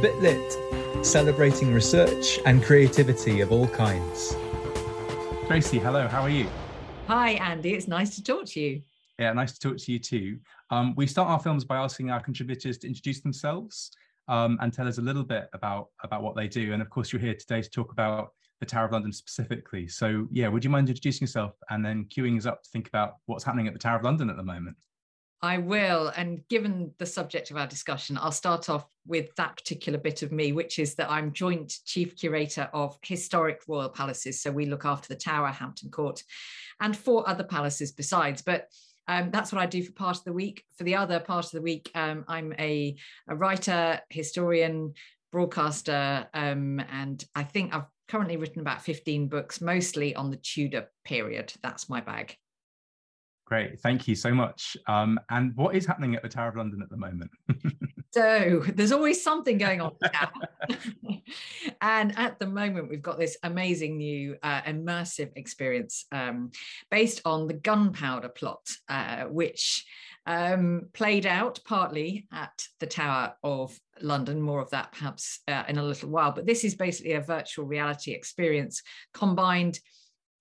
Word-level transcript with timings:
bit 0.00 0.16
lit, 0.18 1.04
celebrating 1.04 1.72
research 1.72 2.38
and 2.46 2.62
creativity 2.62 3.40
of 3.40 3.50
all 3.50 3.66
kinds. 3.66 4.36
Tracy, 5.46 5.78
hello, 5.78 6.06
how 6.06 6.22
are 6.22 6.30
you? 6.30 6.48
Hi, 7.08 7.30
Andy. 7.30 7.74
It's 7.74 7.88
nice 7.88 8.14
to 8.14 8.22
talk 8.22 8.46
to 8.46 8.60
you. 8.60 8.82
Yeah, 9.18 9.32
nice 9.32 9.58
to 9.58 9.68
talk 9.68 9.78
to 9.78 9.92
you 9.92 9.98
too. 9.98 10.38
Um, 10.70 10.94
we 10.94 11.06
start 11.06 11.28
our 11.28 11.40
films 11.40 11.64
by 11.64 11.78
asking 11.78 12.10
our 12.10 12.20
contributors 12.20 12.78
to 12.78 12.86
introduce 12.86 13.20
themselves 13.20 13.90
um, 14.28 14.56
and 14.60 14.72
tell 14.72 14.86
us 14.86 14.98
a 14.98 15.02
little 15.02 15.24
bit 15.24 15.48
about, 15.52 15.88
about 16.04 16.22
what 16.22 16.36
they 16.36 16.46
do. 16.46 16.72
And 16.72 16.80
of 16.80 16.90
course, 16.90 17.12
you're 17.12 17.20
here 17.20 17.34
today 17.34 17.62
to 17.62 17.70
talk 17.70 17.90
about 17.90 18.32
the 18.60 18.66
Tower 18.66 18.86
of 18.86 18.92
London 18.92 19.12
specifically. 19.12 19.88
So, 19.88 20.28
yeah, 20.30 20.48
would 20.48 20.62
you 20.62 20.70
mind 20.70 20.88
introducing 20.88 21.26
yourself 21.26 21.54
and 21.70 21.84
then 21.84 22.04
queuing 22.04 22.38
us 22.38 22.46
up 22.46 22.62
to 22.62 22.70
think 22.70 22.86
about 22.86 23.16
what's 23.26 23.42
happening 23.42 23.66
at 23.66 23.72
the 23.72 23.78
Tower 23.78 23.96
of 23.96 24.04
London 24.04 24.30
at 24.30 24.36
the 24.36 24.44
moment? 24.44 24.76
I 25.40 25.58
will. 25.58 26.08
And 26.16 26.46
given 26.48 26.92
the 26.98 27.06
subject 27.06 27.50
of 27.50 27.56
our 27.56 27.66
discussion, 27.66 28.18
I'll 28.20 28.32
start 28.32 28.68
off 28.68 28.86
with 29.06 29.34
that 29.36 29.56
particular 29.56 29.98
bit 29.98 30.22
of 30.22 30.32
me, 30.32 30.52
which 30.52 30.78
is 30.78 30.94
that 30.96 31.10
I'm 31.10 31.32
joint 31.32 31.72
chief 31.84 32.16
curator 32.16 32.68
of 32.72 32.98
historic 33.02 33.62
royal 33.68 33.88
palaces. 33.88 34.42
So 34.42 34.50
we 34.50 34.66
look 34.66 34.84
after 34.84 35.08
the 35.08 35.20
Tower, 35.20 35.48
Hampton 35.48 35.90
Court, 35.90 36.22
and 36.80 36.96
four 36.96 37.28
other 37.28 37.44
palaces 37.44 37.92
besides. 37.92 38.42
But 38.42 38.66
um, 39.06 39.30
that's 39.30 39.52
what 39.52 39.62
I 39.62 39.66
do 39.66 39.82
for 39.82 39.92
part 39.92 40.18
of 40.18 40.24
the 40.24 40.32
week. 40.32 40.64
For 40.76 40.84
the 40.84 40.96
other 40.96 41.20
part 41.20 41.46
of 41.46 41.52
the 41.52 41.62
week, 41.62 41.90
um, 41.94 42.24
I'm 42.28 42.52
a, 42.58 42.96
a, 43.28 43.34
writer, 43.34 44.00
historian, 44.10 44.94
broadcaster, 45.32 46.26
um, 46.34 46.80
and 46.90 47.24
I 47.34 47.44
think 47.44 47.74
I've 47.74 47.86
currently 48.08 48.36
written 48.36 48.60
about 48.60 48.82
15 48.82 49.28
books, 49.28 49.60
mostly 49.60 50.14
on 50.14 50.30
the 50.30 50.36
Tudor 50.36 50.90
period. 51.04 51.52
That's 51.62 51.88
my 51.88 52.00
bag. 52.00 52.36
Great, 53.48 53.80
thank 53.80 54.06
you 54.06 54.14
so 54.14 54.34
much. 54.34 54.76
Um, 54.88 55.18
and 55.30 55.56
what 55.56 55.74
is 55.74 55.86
happening 55.86 56.14
at 56.14 56.22
the 56.22 56.28
Tower 56.28 56.50
of 56.50 56.56
London 56.56 56.82
at 56.82 56.90
the 56.90 56.98
moment? 56.98 57.30
so 58.10 58.62
there's 58.74 58.92
always 58.92 59.24
something 59.24 59.56
going 59.56 59.80
on 59.80 59.92
and 61.80 62.18
at 62.18 62.38
the 62.38 62.46
moment, 62.46 62.90
we've 62.90 63.00
got 63.00 63.18
this 63.18 63.38
amazing 63.44 63.96
new 63.96 64.36
uh, 64.42 64.60
immersive 64.66 65.30
experience 65.36 66.04
um, 66.12 66.50
based 66.90 67.22
on 67.24 67.46
the 67.46 67.54
gunpowder 67.54 68.28
plot, 68.28 68.68
uh, 68.90 69.24
which 69.24 69.86
um, 70.26 70.82
played 70.92 71.24
out 71.24 71.58
partly 71.64 72.26
at 72.30 72.66
the 72.80 72.86
Tower 72.86 73.32
of 73.42 73.80
London. 74.02 74.42
More 74.42 74.60
of 74.60 74.68
that 74.70 74.92
perhaps 74.92 75.40
uh, 75.48 75.62
in 75.68 75.78
a 75.78 75.82
little 75.82 76.10
while. 76.10 76.32
But 76.32 76.44
this 76.44 76.64
is 76.64 76.74
basically 76.74 77.12
a 77.12 77.22
virtual 77.22 77.64
reality 77.64 78.12
experience 78.12 78.82
combined 79.14 79.80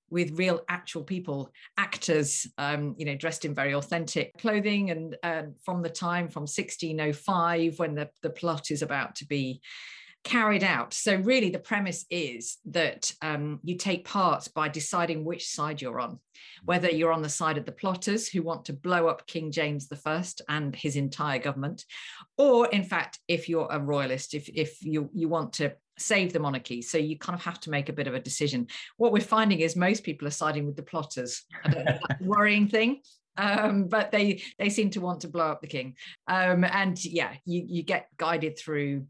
with 0.10 0.38
real 0.38 0.62
actual 0.70 1.04
people 1.04 1.52
actors 1.78 2.48
um, 2.58 2.96
you 2.98 3.06
know 3.06 3.16
dressed 3.16 3.46
in 3.46 3.54
very 3.54 3.74
authentic 3.74 4.38
clothing. 4.38 4.92
And 4.92 5.18
uh, 5.24 5.44
from 5.64 5.82
the 5.82 5.90
time 5.90 6.30
from 6.30 6.42
1605 6.42 7.80
when 7.80 7.96
the, 7.96 8.10
the 8.22 8.30
plot 8.30 8.72
is 8.72 8.82
about 8.82 9.16
to 9.16 9.26
be 9.26 9.62
carried 10.24 10.64
out. 10.64 10.94
So 10.94 11.16
really 11.16 11.50
the 11.50 11.60
premise 11.60 12.06
is 12.10 12.58
that 12.66 13.14
um, 13.22 13.60
you 13.64 13.78
take 13.78 14.06
part 14.06 14.50
by 14.54 14.68
deciding 14.68 15.24
which 15.24 15.48
side 15.48 15.82
you're 15.82 16.00
on 16.00 16.20
whether 16.66 16.90
you're 16.90 17.12
on 17.12 17.22
the 17.22 17.30
side 17.30 17.58
of 17.58 17.66
the 17.66 17.72
plotters 17.72 18.28
who 18.28 18.42
want 18.42 18.66
to 18.66 18.74
blow 18.74 19.08
up 19.08 19.26
king 19.28 19.52
james 19.52 19.88
i 20.06 20.24
and 20.50 20.76
his 20.76 20.96
entire 20.96 21.40
government 21.40 21.86
or 22.38 22.68
in 22.68 22.84
fact 22.84 23.20
if 23.28 23.50
you're 23.50 23.68
a 23.72 23.80
royalist 23.80 24.34
if, 24.34 24.50
if 24.50 24.84
you, 24.84 25.10
you 25.14 25.28
want 25.28 25.54
to 25.54 25.74
save 25.98 26.34
the 26.34 26.40
monarchy. 26.40 26.82
So 26.82 26.98
you 26.98 27.18
kind 27.18 27.38
of 27.38 27.44
have 27.44 27.60
to 27.62 27.70
make 27.70 27.90
a 27.90 27.94
bit 27.94 28.08
of 28.08 28.14
a 28.14 28.20
decision. 28.20 28.68
What 28.98 29.12
we're 29.12 29.22
finding 29.22 29.60
is 29.60 29.76
most 29.76 30.04
people 30.04 30.28
are 30.28 30.32
siding 30.32 30.66
with 30.66 30.76
the 30.76 30.84
plotters. 30.84 31.44
Worrying 32.22 32.68
thing. 32.68 33.02
Um, 33.38 33.88
but 33.88 34.12
they 34.12 34.42
they 34.58 34.70
seem 34.70 34.90
to 34.92 35.02
want 35.02 35.22
to 35.22 35.28
blow 35.28 35.48
up 35.48 35.62
the 35.62 35.68
king. 35.68 35.96
Um, 36.28 36.64
and 36.64 37.04
yeah, 37.06 37.34
you 37.46 37.64
you 37.68 37.84
get 37.84 38.08
guided 38.18 38.58
through 38.58 39.06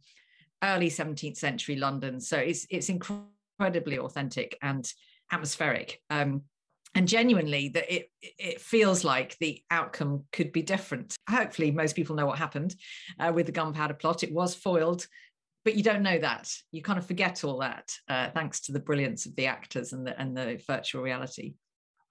early 0.64 0.90
17th 0.90 1.38
century 1.38 1.76
London. 1.76 2.20
So 2.20 2.38
it's 2.38 2.68
it's 2.70 2.90
incredibly 2.90 4.00
authentic 4.00 4.58
and 4.62 4.92
atmospheric. 5.32 6.02
Um, 6.10 6.44
and 6.96 7.08
genuinely 7.08 7.70
that 7.70 7.94
it 7.94 8.10
it 8.22 8.60
feels 8.60 9.04
like 9.04 9.38
the 9.40 9.62
outcome 9.70 10.24
could 10.32 10.52
be 10.52 10.62
different 10.62 11.16
hopefully 11.30 11.70
most 11.70 11.96
people 11.96 12.16
know 12.16 12.26
what 12.26 12.40
happened 12.40 12.76
uh, 13.20 13.32
with 13.34 13.46
the 13.46 13.52
gunpowder 13.52 13.94
plot 13.94 14.24
it 14.24 14.34
was 14.34 14.56
foiled 14.56 15.06
but 15.68 15.76
you 15.76 15.84
don't 15.84 16.02
know 16.02 16.18
that 16.18 16.50
you 16.72 16.82
kind 16.82 16.98
of 16.98 17.06
forget 17.06 17.44
all 17.44 17.60
that 17.60 17.92
uh, 18.08 18.30
thanks 18.30 18.62
to 18.62 18.72
the 18.72 18.80
brilliance 18.80 19.26
of 19.26 19.36
the 19.36 19.48
actors 19.48 19.92
and 19.92 20.08
the 20.08 20.18
and 20.18 20.38
the 20.38 20.58
virtual 20.66 21.02
reality 21.02 21.56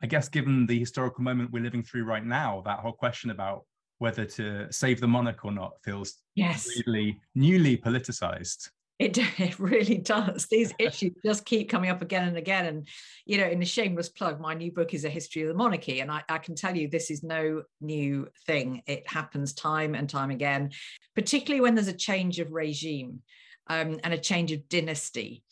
i 0.02 0.06
guess 0.06 0.28
given 0.28 0.66
the 0.66 0.78
historical 0.78 1.24
moment 1.24 1.50
we're 1.50 1.62
living 1.62 1.82
through 1.82 2.04
right 2.04 2.26
now 2.26 2.62
that 2.66 2.80
whole 2.80 2.92
question 2.92 3.30
about 3.30 3.64
whether 3.96 4.26
to 4.26 4.70
save 4.70 5.00
the 5.00 5.08
monarch 5.08 5.42
or 5.42 5.52
not 5.52 5.72
feels 5.82 6.16
yes 6.34 6.68
really 6.86 7.18
newly 7.34 7.78
politicized 7.78 8.68
it, 8.98 9.18
it 9.38 9.58
really 9.58 9.98
does. 9.98 10.46
These 10.46 10.72
issues 10.78 11.12
just 11.24 11.44
keep 11.44 11.68
coming 11.68 11.90
up 11.90 12.02
again 12.02 12.28
and 12.28 12.36
again. 12.36 12.66
And, 12.66 12.88
you 13.24 13.38
know, 13.38 13.46
in 13.46 13.62
a 13.62 13.66
shameless 13.66 14.08
plug, 14.08 14.40
my 14.40 14.54
new 14.54 14.72
book 14.72 14.94
is 14.94 15.04
A 15.04 15.10
History 15.10 15.42
of 15.42 15.48
the 15.48 15.54
Monarchy. 15.54 16.00
And 16.00 16.10
I, 16.10 16.22
I 16.28 16.38
can 16.38 16.54
tell 16.54 16.76
you 16.76 16.88
this 16.88 17.10
is 17.10 17.22
no 17.22 17.62
new 17.80 18.28
thing. 18.46 18.82
It 18.86 19.08
happens 19.08 19.52
time 19.52 19.94
and 19.94 20.08
time 20.08 20.30
again, 20.30 20.70
particularly 21.14 21.60
when 21.60 21.74
there's 21.74 21.88
a 21.88 21.92
change 21.92 22.38
of 22.38 22.52
regime 22.52 23.22
um, 23.68 23.98
and 24.04 24.14
a 24.14 24.18
change 24.18 24.52
of 24.52 24.68
dynasty. 24.68 25.42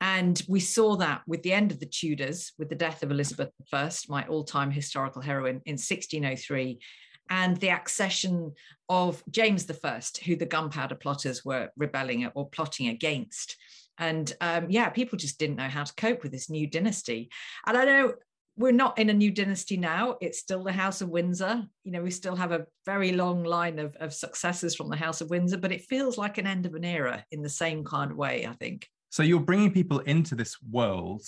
And 0.00 0.40
we 0.48 0.60
saw 0.60 0.96
that 0.96 1.22
with 1.26 1.42
the 1.42 1.52
end 1.52 1.72
of 1.72 1.80
the 1.80 1.86
Tudors, 1.86 2.52
with 2.58 2.70
the 2.70 2.74
death 2.74 3.02
of 3.02 3.10
Elizabeth 3.10 3.50
I, 3.72 3.90
my 4.08 4.26
all 4.26 4.44
time 4.44 4.70
historical 4.70 5.20
heroine, 5.20 5.60
in 5.66 5.74
1603, 5.74 6.80
and 7.28 7.56
the 7.58 7.68
accession 7.68 8.52
of 8.88 9.22
James 9.30 9.70
I, 9.70 10.02
who 10.24 10.36
the 10.36 10.46
gunpowder 10.46 10.96
plotters 10.96 11.44
were 11.44 11.68
rebelling 11.76 12.26
or 12.34 12.48
plotting 12.48 12.88
against. 12.88 13.56
And 13.98 14.32
um, 14.40 14.66
yeah, 14.70 14.88
people 14.88 15.18
just 15.18 15.38
didn't 15.38 15.56
know 15.56 15.68
how 15.68 15.84
to 15.84 15.94
cope 15.94 16.22
with 16.22 16.32
this 16.32 16.48
new 16.48 16.66
dynasty. 16.66 17.30
And 17.66 17.76
I 17.76 17.84
know 17.84 18.14
we're 18.60 18.72
not 18.72 18.98
in 18.98 19.08
a 19.08 19.14
new 19.14 19.30
dynasty 19.30 19.78
now. 19.78 20.16
It's 20.20 20.38
still 20.38 20.62
the 20.62 20.70
House 20.70 21.00
of 21.00 21.08
Windsor. 21.08 21.64
You 21.82 21.92
know, 21.92 22.02
we 22.02 22.10
still 22.10 22.36
have 22.36 22.52
a 22.52 22.66
very 22.84 23.12
long 23.12 23.42
line 23.42 23.78
of, 23.78 23.96
of 23.96 24.12
successors 24.12 24.76
from 24.76 24.90
the 24.90 24.96
House 24.96 25.22
of 25.22 25.30
Windsor, 25.30 25.56
but 25.56 25.72
it 25.72 25.86
feels 25.86 26.18
like 26.18 26.36
an 26.36 26.46
end 26.46 26.66
of 26.66 26.74
an 26.74 26.84
era 26.84 27.24
in 27.30 27.40
the 27.40 27.48
same 27.48 27.82
kind 27.84 28.10
of 28.10 28.18
way, 28.18 28.46
I 28.46 28.52
think. 28.52 28.86
So 29.08 29.22
you're 29.22 29.40
bringing 29.40 29.72
people 29.72 30.00
into 30.00 30.34
this 30.34 30.60
world 30.70 31.22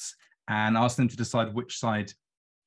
and 0.49 0.77
ask 0.77 0.97
them 0.97 1.09
to 1.09 1.17
decide 1.17 1.55
which 1.55 1.79
side 1.79 2.13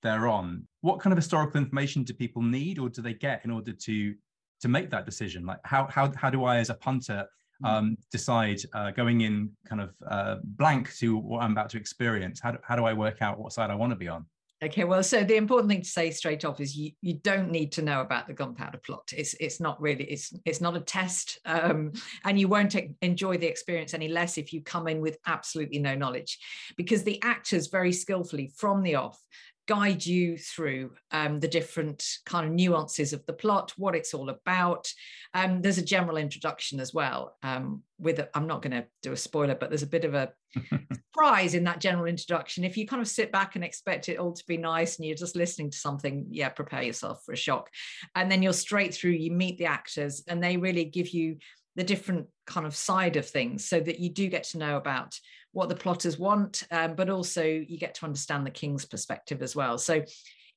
they're 0.01 0.27
on. 0.27 0.67
What 0.81 0.99
kind 0.99 1.13
of 1.13 1.17
historical 1.17 1.61
information 1.61 2.03
do 2.03 2.15
people 2.15 2.41
need 2.41 2.79
or 2.79 2.89
do 2.89 3.03
they 3.03 3.13
get 3.13 3.45
in 3.45 3.51
order 3.51 3.71
to 3.71 4.15
to 4.61 4.67
make 4.67 4.89
that 4.89 5.05
decision? 5.05 5.45
Like 5.45 5.59
how 5.63 5.85
how 5.85 6.11
how 6.15 6.31
do 6.31 6.43
I 6.43 6.57
as 6.57 6.71
a 6.71 6.75
punter 6.75 7.27
hmm. 7.61 7.65
um, 7.67 7.97
decide 8.11 8.61
uh, 8.73 8.89
going 8.91 9.21
in 9.21 9.51
kind 9.69 9.81
of 9.81 9.93
uh, 10.07 10.37
blank 10.43 10.95
to 10.97 11.17
what 11.17 11.43
I'm 11.43 11.51
about 11.51 11.69
to 11.69 11.77
experience? 11.77 12.39
How 12.39 12.53
do, 12.53 12.57
how 12.63 12.75
do 12.75 12.85
I 12.85 12.93
work 12.93 13.21
out 13.21 13.37
what 13.37 13.53
side 13.53 13.69
I 13.69 13.75
want 13.75 13.91
to 13.91 13.95
be 13.95 14.07
on? 14.07 14.25
Okay, 14.63 14.85
well, 14.85 15.03
so 15.03 15.23
the 15.23 15.35
important 15.35 15.69
thing 15.69 15.81
to 15.81 15.87
say 15.87 16.11
straight 16.11 16.45
off 16.45 16.61
is 16.61 16.77
you, 16.77 16.91
you 17.01 17.15
don't 17.15 17.51
need 17.51 17.73
to 17.73 17.81
know 17.81 17.99
about 17.99 18.25
the 18.25 18.33
gunpowder 18.33 18.77
plot. 18.77 19.11
It's 19.15 19.33
it's 19.41 19.59
not 19.59 19.79
really 19.81 20.05
it's 20.05 20.33
it's 20.45 20.61
not 20.61 20.77
a 20.77 20.79
test, 20.79 21.39
um, 21.45 21.91
and 22.23 22.39
you 22.39 22.47
won't 22.47 22.73
enjoy 23.01 23.37
the 23.37 23.47
experience 23.47 23.93
any 23.93 24.07
less 24.07 24.37
if 24.37 24.53
you 24.53 24.61
come 24.61 24.87
in 24.87 25.01
with 25.01 25.17
absolutely 25.27 25.79
no 25.79 25.93
knowledge, 25.93 26.39
because 26.77 27.03
the 27.03 27.21
actors 27.21 27.67
very 27.67 27.91
skillfully 27.91 28.49
from 28.55 28.81
the 28.81 28.95
off 28.95 29.19
guide 29.67 30.05
you 30.05 30.37
through 30.37 30.91
um, 31.11 31.39
the 31.39 31.47
different 31.47 32.05
kind 32.25 32.47
of 32.47 32.53
nuances 32.53 33.13
of 33.13 33.25
the 33.25 33.33
plot, 33.33 33.73
what 33.77 33.95
it's 33.95 34.13
all 34.13 34.29
about. 34.29 34.91
Um, 35.33 35.61
there's 35.61 35.77
a 35.77 35.85
general 35.85 36.17
introduction 36.17 36.79
as 36.79 36.93
well. 36.93 37.35
Um, 37.43 37.81
with 37.97 38.19
i 38.19 38.27
I'm 38.33 38.47
not 38.47 38.61
going 38.61 38.73
to 38.73 38.85
do 39.01 39.11
a 39.13 39.17
spoiler, 39.17 39.55
but 39.55 39.69
there's 39.69 39.83
a 39.83 39.87
bit 39.87 40.05
of 40.05 40.13
a 40.13 40.31
surprise 40.93 41.55
in 41.55 41.63
that 41.63 41.79
general 41.79 42.05
introduction. 42.05 42.63
If 42.63 42.77
you 42.77 42.85
kind 42.85 43.01
of 43.01 43.07
sit 43.07 43.31
back 43.31 43.55
and 43.55 43.63
expect 43.63 44.09
it 44.09 44.19
all 44.19 44.33
to 44.33 44.43
be 44.47 44.57
nice 44.57 44.97
and 44.97 45.05
you're 45.05 45.15
just 45.15 45.35
listening 45.35 45.71
to 45.71 45.77
something, 45.77 46.27
yeah, 46.29 46.49
prepare 46.49 46.83
yourself 46.83 47.23
for 47.25 47.33
a 47.33 47.37
shock. 47.37 47.69
And 48.13 48.31
then 48.31 48.43
you're 48.43 48.53
straight 48.53 48.93
through. 48.93 49.11
You 49.11 49.31
meet 49.31 49.57
the 49.57 49.65
actors, 49.65 50.23
and 50.27 50.43
they 50.43 50.57
really 50.57 50.85
give 50.85 51.09
you 51.09 51.37
the 51.75 51.83
different 51.83 52.27
kind 52.47 52.65
of 52.65 52.75
side 52.75 53.17
of 53.17 53.27
things 53.27 53.67
so 53.67 53.79
that 53.79 53.99
you 53.99 54.09
do 54.09 54.27
get 54.29 54.43
to 54.43 54.57
know 54.57 54.77
about 54.77 55.19
what 55.55 55.69
the 55.69 55.75
plotters 55.75 56.19
want, 56.19 56.63
um, 56.69 56.95
but 56.95 57.09
also 57.09 57.41
you 57.41 57.77
get 57.77 57.95
to 57.95 58.05
understand 58.05 58.45
the 58.45 58.51
king's 58.51 58.83
perspective 58.83 59.41
as 59.41 59.55
well. 59.55 59.77
So 59.77 60.03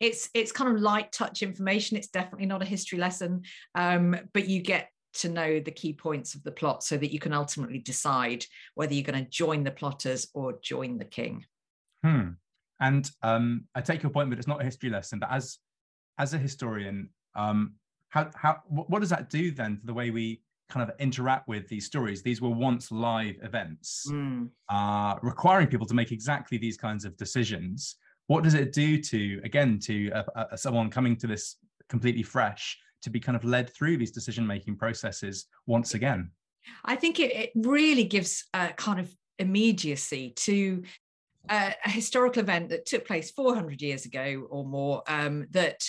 it's 0.00 0.28
it's 0.34 0.50
kind 0.50 0.74
of 0.74 0.80
light 0.80 1.12
touch 1.12 1.40
information. 1.40 1.96
It's 1.96 2.08
definitely 2.08 2.46
not 2.46 2.62
a 2.62 2.64
history 2.66 2.98
lesson, 2.98 3.42
um, 3.76 4.16
but 4.34 4.48
you 4.48 4.60
get 4.60 4.90
to 5.14 5.28
know 5.28 5.60
the 5.60 5.70
key 5.70 5.92
points 5.92 6.34
of 6.34 6.42
the 6.42 6.50
plot 6.50 6.82
so 6.82 6.96
that 6.96 7.12
you 7.12 7.20
can 7.20 7.32
ultimately 7.32 7.78
decide 7.78 8.44
whether 8.74 8.92
you're 8.92 9.04
going 9.04 9.24
to 9.24 9.30
join 9.30 9.62
the 9.62 9.70
plotters 9.70 10.26
or 10.34 10.58
join 10.62 10.98
the 10.98 11.04
king. 11.04 11.44
Hmm. 12.04 12.30
And 12.80 13.08
um, 13.22 13.66
I 13.76 13.80
take 13.82 14.02
your 14.02 14.10
point, 14.10 14.30
but 14.30 14.38
it's 14.38 14.48
not 14.48 14.60
a 14.60 14.64
history 14.64 14.90
lesson. 14.90 15.20
But 15.20 15.30
as 15.30 15.58
as 16.18 16.34
a 16.34 16.38
historian, 16.38 17.10
um, 17.36 17.74
how 18.08 18.30
how 18.34 18.62
what 18.66 18.98
does 18.98 19.10
that 19.10 19.30
do 19.30 19.52
then 19.52 19.76
for 19.76 19.86
the 19.86 19.94
way 19.94 20.10
we 20.10 20.42
kind 20.68 20.88
of 20.88 20.94
interact 20.98 21.48
with 21.48 21.68
these 21.68 21.86
stories. 21.86 22.22
These 22.22 22.40
were 22.40 22.50
once 22.50 22.90
live 22.90 23.36
events, 23.42 24.06
mm. 24.10 24.48
uh, 24.68 25.16
requiring 25.22 25.66
people 25.68 25.86
to 25.86 25.94
make 25.94 26.12
exactly 26.12 26.58
these 26.58 26.76
kinds 26.76 27.04
of 27.04 27.16
decisions. 27.16 27.96
What 28.26 28.44
does 28.44 28.54
it 28.54 28.72
do 28.72 29.00
to, 29.02 29.40
again, 29.44 29.78
to 29.84 30.12
someone 30.56 30.90
coming 30.90 31.16
to 31.16 31.26
this 31.26 31.56
completely 31.88 32.22
fresh, 32.22 32.78
to 33.02 33.10
be 33.10 33.20
kind 33.20 33.36
of 33.36 33.44
led 33.44 33.74
through 33.74 33.96
these 33.96 34.10
decision 34.10 34.46
making 34.46 34.76
processes 34.76 35.46
once 35.66 35.94
again? 35.94 36.30
I 36.84 36.96
think 36.96 37.18
it, 37.20 37.34
it 37.34 37.50
really 37.54 38.04
gives 38.04 38.44
a 38.52 38.68
kind 38.68 39.00
of 39.00 39.10
immediacy 39.38 40.32
to 40.36 40.82
a, 41.48 41.74
a, 41.84 41.90
historical 41.90 42.42
event 42.42 42.68
that 42.68 42.84
took 42.84 43.06
place 43.06 43.30
400 43.30 43.80
years 43.80 44.04
ago 44.04 44.46
or 44.50 44.64
more 44.64 45.02
um, 45.08 45.46
that 45.50 45.82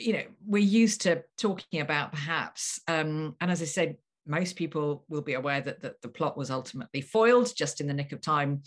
you 0.00 0.12
know 0.12 0.24
we're 0.46 0.58
used 0.58 1.02
to 1.02 1.22
talking 1.38 1.80
about 1.80 2.12
perhaps 2.12 2.80
um, 2.88 3.36
and 3.40 3.50
as 3.50 3.62
i 3.62 3.64
said 3.64 3.96
most 4.26 4.56
people 4.56 5.04
will 5.08 5.22
be 5.22 5.34
aware 5.34 5.60
that, 5.60 5.80
that 5.82 6.00
the 6.02 6.08
plot 6.08 6.36
was 6.36 6.50
ultimately 6.50 7.00
foiled 7.00 7.54
just 7.54 7.80
in 7.80 7.86
the 7.86 7.94
nick 7.94 8.12
of 8.12 8.20
time. 8.20 8.62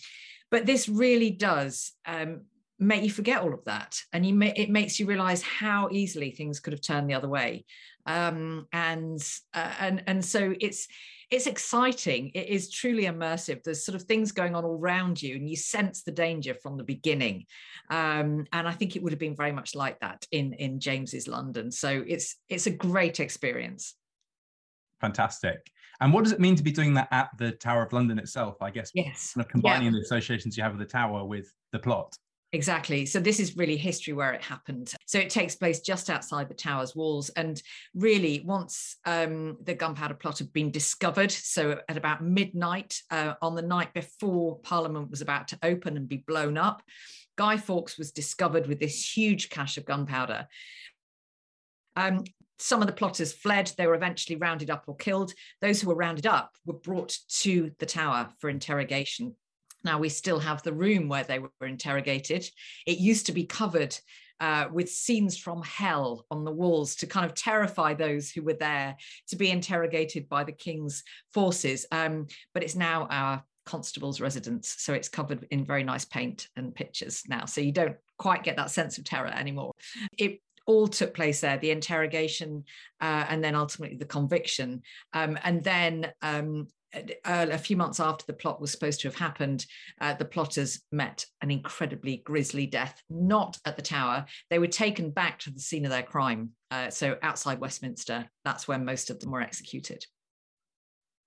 But 0.52 0.66
this 0.66 0.90
really 0.90 1.32
does 1.32 1.94
um, 2.06 2.42
make 2.80 3.04
you 3.04 3.10
forget 3.10 3.42
all 3.42 3.54
of 3.54 3.64
that 3.66 4.00
and 4.12 4.26
you 4.26 4.34
may, 4.34 4.54
it 4.56 4.70
makes 4.70 5.00
you 5.00 5.06
realize 5.06 5.42
how 5.42 5.90
easily 5.92 6.32
things 6.32 6.60
could 6.60 6.74
have 6.74 6.82
turned 6.82 7.10
the 7.10 7.16
other 7.16 7.30
way. 7.30 7.66
Um, 8.06 8.68
and 8.74 9.26
uh, 9.54 9.74
and 9.80 10.04
and 10.08 10.26
so 10.26 10.54
it's 10.60 10.90
it's 11.34 11.48
exciting. 11.48 12.30
It 12.36 12.48
is 12.48 12.70
truly 12.70 13.06
immersive. 13.06 13.64
There's 13.64 13.84
sort 13.84 13.96
of 13.96 14.04
things 14.04 14.32
going 14.32 14.54
on 14.54 14.64
all 14.64 14.78
around 14.78 15.20
you 15.20 15.36
and 15.36 15.50
you 15.50 15.56
sense 15.56 16.04
the 16.04 16.12
danger 16.12 16.54
from 16.54 16.78
the 16.78 16.84
beginning. 16.84 17.46
Um, 17.90 18.46
and 18.54 18.68
i 18.68 18.72
think 18.72 18.96
it 18.96 19.02
would 19.02 19.12
have 19.12 19.20
been 19.20 19.36
very 19.36 19.52
much 19.52 19.76
like 19.76 20.00
that 20.00 20.26
in 20.32 20.54
in 20.54 20.80
james's 20.80 21.28
london. 21.28 21.72
So 21.72 22.04
it's 22.08 22.38
it's 22.50 22.68
a 22.68 22.72
great 22.72 23.20
experience. 23.20 23.96
Fantastic. 25.02 25.72
And 26.00 26.14
what 26.14 26.24
does 26.24 26.34
it 26.34 26.40
mean 26.40 26.56
to 26.56 26.64
be 26.64 26.72
doing 26.72 26.94
that 26.96 27.08
at 27.12 27.30
the 27.40 27.52
tower 27.52 27.84
of 27.84 27.94
london 27.94 28.20
itself? 28.20 28.62
I 28.62 28.70
guess 28.70 28.92
yes. 28.94 29.34
kind 29.34 29.46
of 29.46 29.52
combining 29.52 29.88
yeah. 29.88 29.94
the 29.94 30.02
associations 30.02 30.56
you 30.56 30.64
have 30.64 30.74
with 30.74 30.88
the 30.88 30.94
tower 31.00 31.26
with 31.26 31.52
the 31.72 31.80
plot 31.80 32.16
Exactly. 32.54 33.08
So 33.08 33.20
this 33.20 33.40
is 33.40 33.58
really 33.58 33.76
history 33.76 34.14
where 34.14 34.32
it 34.32 34.44
happened. 34.44 34.94
So 35.08 35.18
it 35.18 35.32
takes 35.32 35.56
place 35.56 35.80
just 35.80 36.12
outside 36.12 36.48
the 36.48 36.54
tower's 36.54 36.96
walls. 36.96 37.30
And 37.30 37.60
really, 37.96 38.44
once 38.46 38.98
um, 39.06 39.58
the 39.64 39.74
gunpowder 39.74 40.14
plot 40.14 40.38
had 40.38 40.54
been 40.54 40.70
discovered, 40.70 41.32
so 41.32 41.80
at 41.90 41.98
about 41.98 42.24
midnight 42.24 43.02
uh, 43.10 43.34
on 43.42 43.56
the 43.56 43.64
night 43.64 43.92
before 43.96 44.60
Parliament 44.60 45.10
was 45.10 45.22
about 45.22 45.48
to 45.48 45.60
open 45.64 45.98
and 45.98 46.08
be 46.08 46.18
blown 46.18 46.56
up, 46.60 46.84
Guy 47.38 47.58
Fawkes 47.58 47.98
was 47.98 48.12
discovered 48.12 48.68
with 48.68 48.80
this 48.80 49.18
huge 49.18 49.50
cache 49.50 49.80
of 49.80 49.86
gunpowder. 49.86 50.48
Um, 51.96 52.24
some 52.60 52.82
of 52.82 52.88
the 52.88 52.94
plotters 52.94 53.34
fled. 53.34 53.72
They 53.80 53.88
were 53.88 53.96
eventually 53.96 54.36
rounded 54.36 54.70
up 54.70 54.84
or 54.86 54.96
killed. 54.96 55.34
Those 55.62 55.82
who 55.82 55.90
were 55.90 55.96
rounded 55.96 56.28
up 56.28 56.52
were 56.68 56.74
brought 56.74 57.18
to 57.42 57.72
the 57.80 57.88
tower 57.88 58.30
for 58.40 58.50
interrogation. 58.52 59.36
Now 59.84 60.00
we 60.00 60.10
still 60.10 60.40
have 60.40 60.64
the 60.64 60.74
room 60.74 61.08
where 61.10 61.24
they 61.24 61.40
were 61.40 61.50
interrogated. 61.62 62.48
It 62.86 63.00
used 63.00 63.26
to 63.28 63.32
be 63.32 63.46
covered 63.46 63.96
uh, 64.40 64.68
with 64.72 64.90
scenes 64.90 65.38
from 65.38 65.62
hell 65.64 66.26
on 66.30 66.44
the 66.44 66.52
walls 66.52 66.96
to 66.98 67.08
kind 67.08 67.26
of 67.26 67.34
terrify 67.34 67.94
those 67.94 68.30
who 68.30 68.42
were 68.42 68.58
there 68.60 68.96
to 69.30 69.36
be 69.36 69.50
interrogated 69.50 70.28
by 70.28 70.44
the 70.44 70.52
king's 70.52 71.04
forces. 71.34 71.86
Um, 71.92 72.28
but 72.54 72.64
it's 72.64 72.76
now 72.76 73.08
our 73.10 73.44
constable's 73.66 74.20
residence. 74.20 74.76
So 74.80 74.94
it's 74.94 75.10
covered 75.10 75.48
in 75.52 75.66
very 75.66 75.84
nice 75.84 76.06
paint 76.06 76.48
and 76.56 76.76
pictures 76.76 77.24
now. 77.28 77.46
So 77.46 77.62
you 77.62 77.72
don't 77.72 77.96
quite 78.18 78.44
get 78.44 78.58
that 78.58 78.72
sense 78.72 78.98
of 78.98 79.06
terror 79.06 79.28
anymore. 79.28 79.72
It 80.18 80.42
all 80.66 80.88
took 80.88 81.14
place 81.14 81.42
there 81.42 81.58
the 81.58 81.72
interrogation 81.72 82.64
uh, 83.02 83.26
and 83.30 83.44
then 83.44 83.56
ultimately 83.56 83.98
the 83.98 84.06
conviction 84.06 84.82
um, 85.14 85.38
and 85.44 85.64
then 85.64 86.12
um, 86.22 86.68
a 87.26 87.58
few 87.58 87.78
months 87.78 88.00
after 88.00 88.26
the 88.26 88.34
plot 88.34 88.62
was 88.62 88.72
supposed 88.72 89.02
to 89.02 89.08
have 89.08 89.16
happened, 89.16 89.66
uh, 90.02 90.14
the 90.14 90.26
plotters 90.26 90.82
met 90.92 91.26
an 91.42 91.52
incredibly 91.52 92.18
grisly 92.18 92.66
death, 92.66 93.02
not 93.10 93.58
at 93.66 93.76
the 93.76 93.82
tower. 93.82 94.26
They 94.50 94.60
were 94.60 94.68
taken 94.68 95.10
back 95.10 95.40
to 95.40 95.52
the 95.52 95.60
scene 95.60 95.86
of 95.86 95.92
their 95.92 96.04
crime. 96.04 96.52
Uh, 96.72 96.90
so 96.90 97.18
outside 97.22 97.60
Westminster, 97.60 98.30
that's 98.46 98.68
where 98.68 98.80
most 98.80 99.10
of 99.10 99.20
them 99.20 99.32
were 99.32 99.42
executed. 99.42 100.06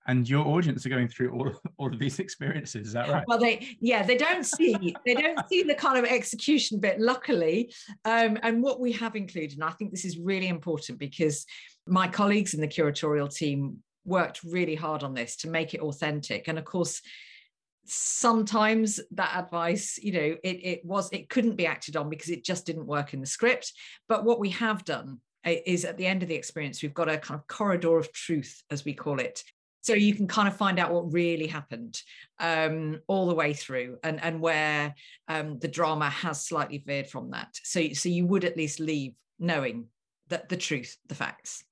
And 0.09 0.27
your 0.27 0.47
audience 0.47 0.85
are 0.85 0.89
going 0.89 1.09
through 1.09 1.31
all, 1.31 1.51
all 1.77 1.93
of 1.93 1.99
these 1.99 2.19
experiences, 2.19 2.87
is 2.87 2.93
that 2.93 3.09
right? 3.09 3.25
Well, 3.27 3.39
they 3.39 3.75
yeah, 3.81 4.03
they 4.03 4.15
don't 4.15 4.45
see 4.45 4.95
they 5.05 5.13
don't 5.13 5.39
see 5.49 5.63
the 5.63 5.75
kind 5.75 5.97
of 5.97 6.05
execution 6.05 6.79
bit, 6.79 6.99
luckily. 6.99 7.73
Um, 8.05 8.37
and 8.41 8.63
what 8.63 8.79
we 8.79 8.93
have 8.93 9.17
included, 9.17 9.53
and 9.53 9.65
I 9.65 9.71
think 9.71 9.91
this 9.91 10.05
is 10.05 10.17
really 10.17 10.47
important 10.47 10.97
because 10.97 11.45
my 11.87 12.07
colleagues 12.07 12.53
in 12.53 12.61
the 12.61 12.67
curatorial 12.67 13.33
team 13.33 13.83
worked 14.07 14.41
really 14.43 14.75
hard 14.75 15.03
on 15.03 15.13
this 15.13 15.35
to 15.37 15.49
make 15.49 15.73
it 15.73 15.81
authentic. 15.81 16.47
And 16.47 16.57
of 16.57 16.65
course, 16.65 17.01
sometimes 17.89 18.99
that 19.11 19.33
advice 19.37 19.97
you 20.01 20.11
know 20.11 20.35
it, 20.43 20.59
it 20.63 20.85
was 20.85 21.09
it 21.13 21.29
couldn't 21.29 21.55
be 21.55 21.65
acted 21.65 21.95
on 21.95 22.09
because 22.09 22.29
it 22.29 22.43
just 22.43 22.65
didn't 22.65 22.85
work 22.85 23.13
in 23.13 23.21
the 23.21 23.25
script. 23.25 23.73
But 24.07 24.25
what 24.25 24.39
we 24.39 24.49
have 24.51 24.83
done 24.83 25.19
uh, 25.45 25.53
is 25.65 25.85
at 25.85 25.97
the 25.97 26.05
end 26.05 26.23
of 26.23 26.29
the 26.29 26.35
experience 26.35 26.81
we've 26.81 26.93
got 26.93 27.09
a 27.09 27.17
kind 27.17 27.39
of 27.39 27.47
corridor 27.47 27.97
of 27.97 28.11
truth 28.11 28.61
as 28.69 28.83
we 28.83 28.93
call 28.93 29.19
it. 29.19 29.43
So 29.81 29.93
you 29.93 30.13
can 30.13 30.27
kind 30.27 30.49
of 30.49 30.57
find 30.57 30.79
out 30.79 30.91
what 30.91 31.13
really 31.13 31.47
happened 31.47 32.01
um, 32.39 32.99
all 33.07 33.27
the 33.27 33.35
way 33.35 33.53
through 33.53 33.99
and 34.03 34.21
and 34.21 34.41
where 34.41 34.93
um, 35.29 35.59
the 35.59 35.69
drama 35.69 36.09
has 36.09 36.45
slightly 36.45 36.83
veered 36.85 37.07
from 37.07 37.31
that. 37.31 37.49
So 37.63 37.93
so 37.93 38.09
you 38.09 38.25
would 38.25 38.43
at 38.43 38.57
least 38.57 38.79
leave 38.79 39.13
knowing 39.39 39.85
that 40.27 40.49
the 40.49 40.57
truth 40.57 40.97
the 41.07 41.15
facts 41.15 41.63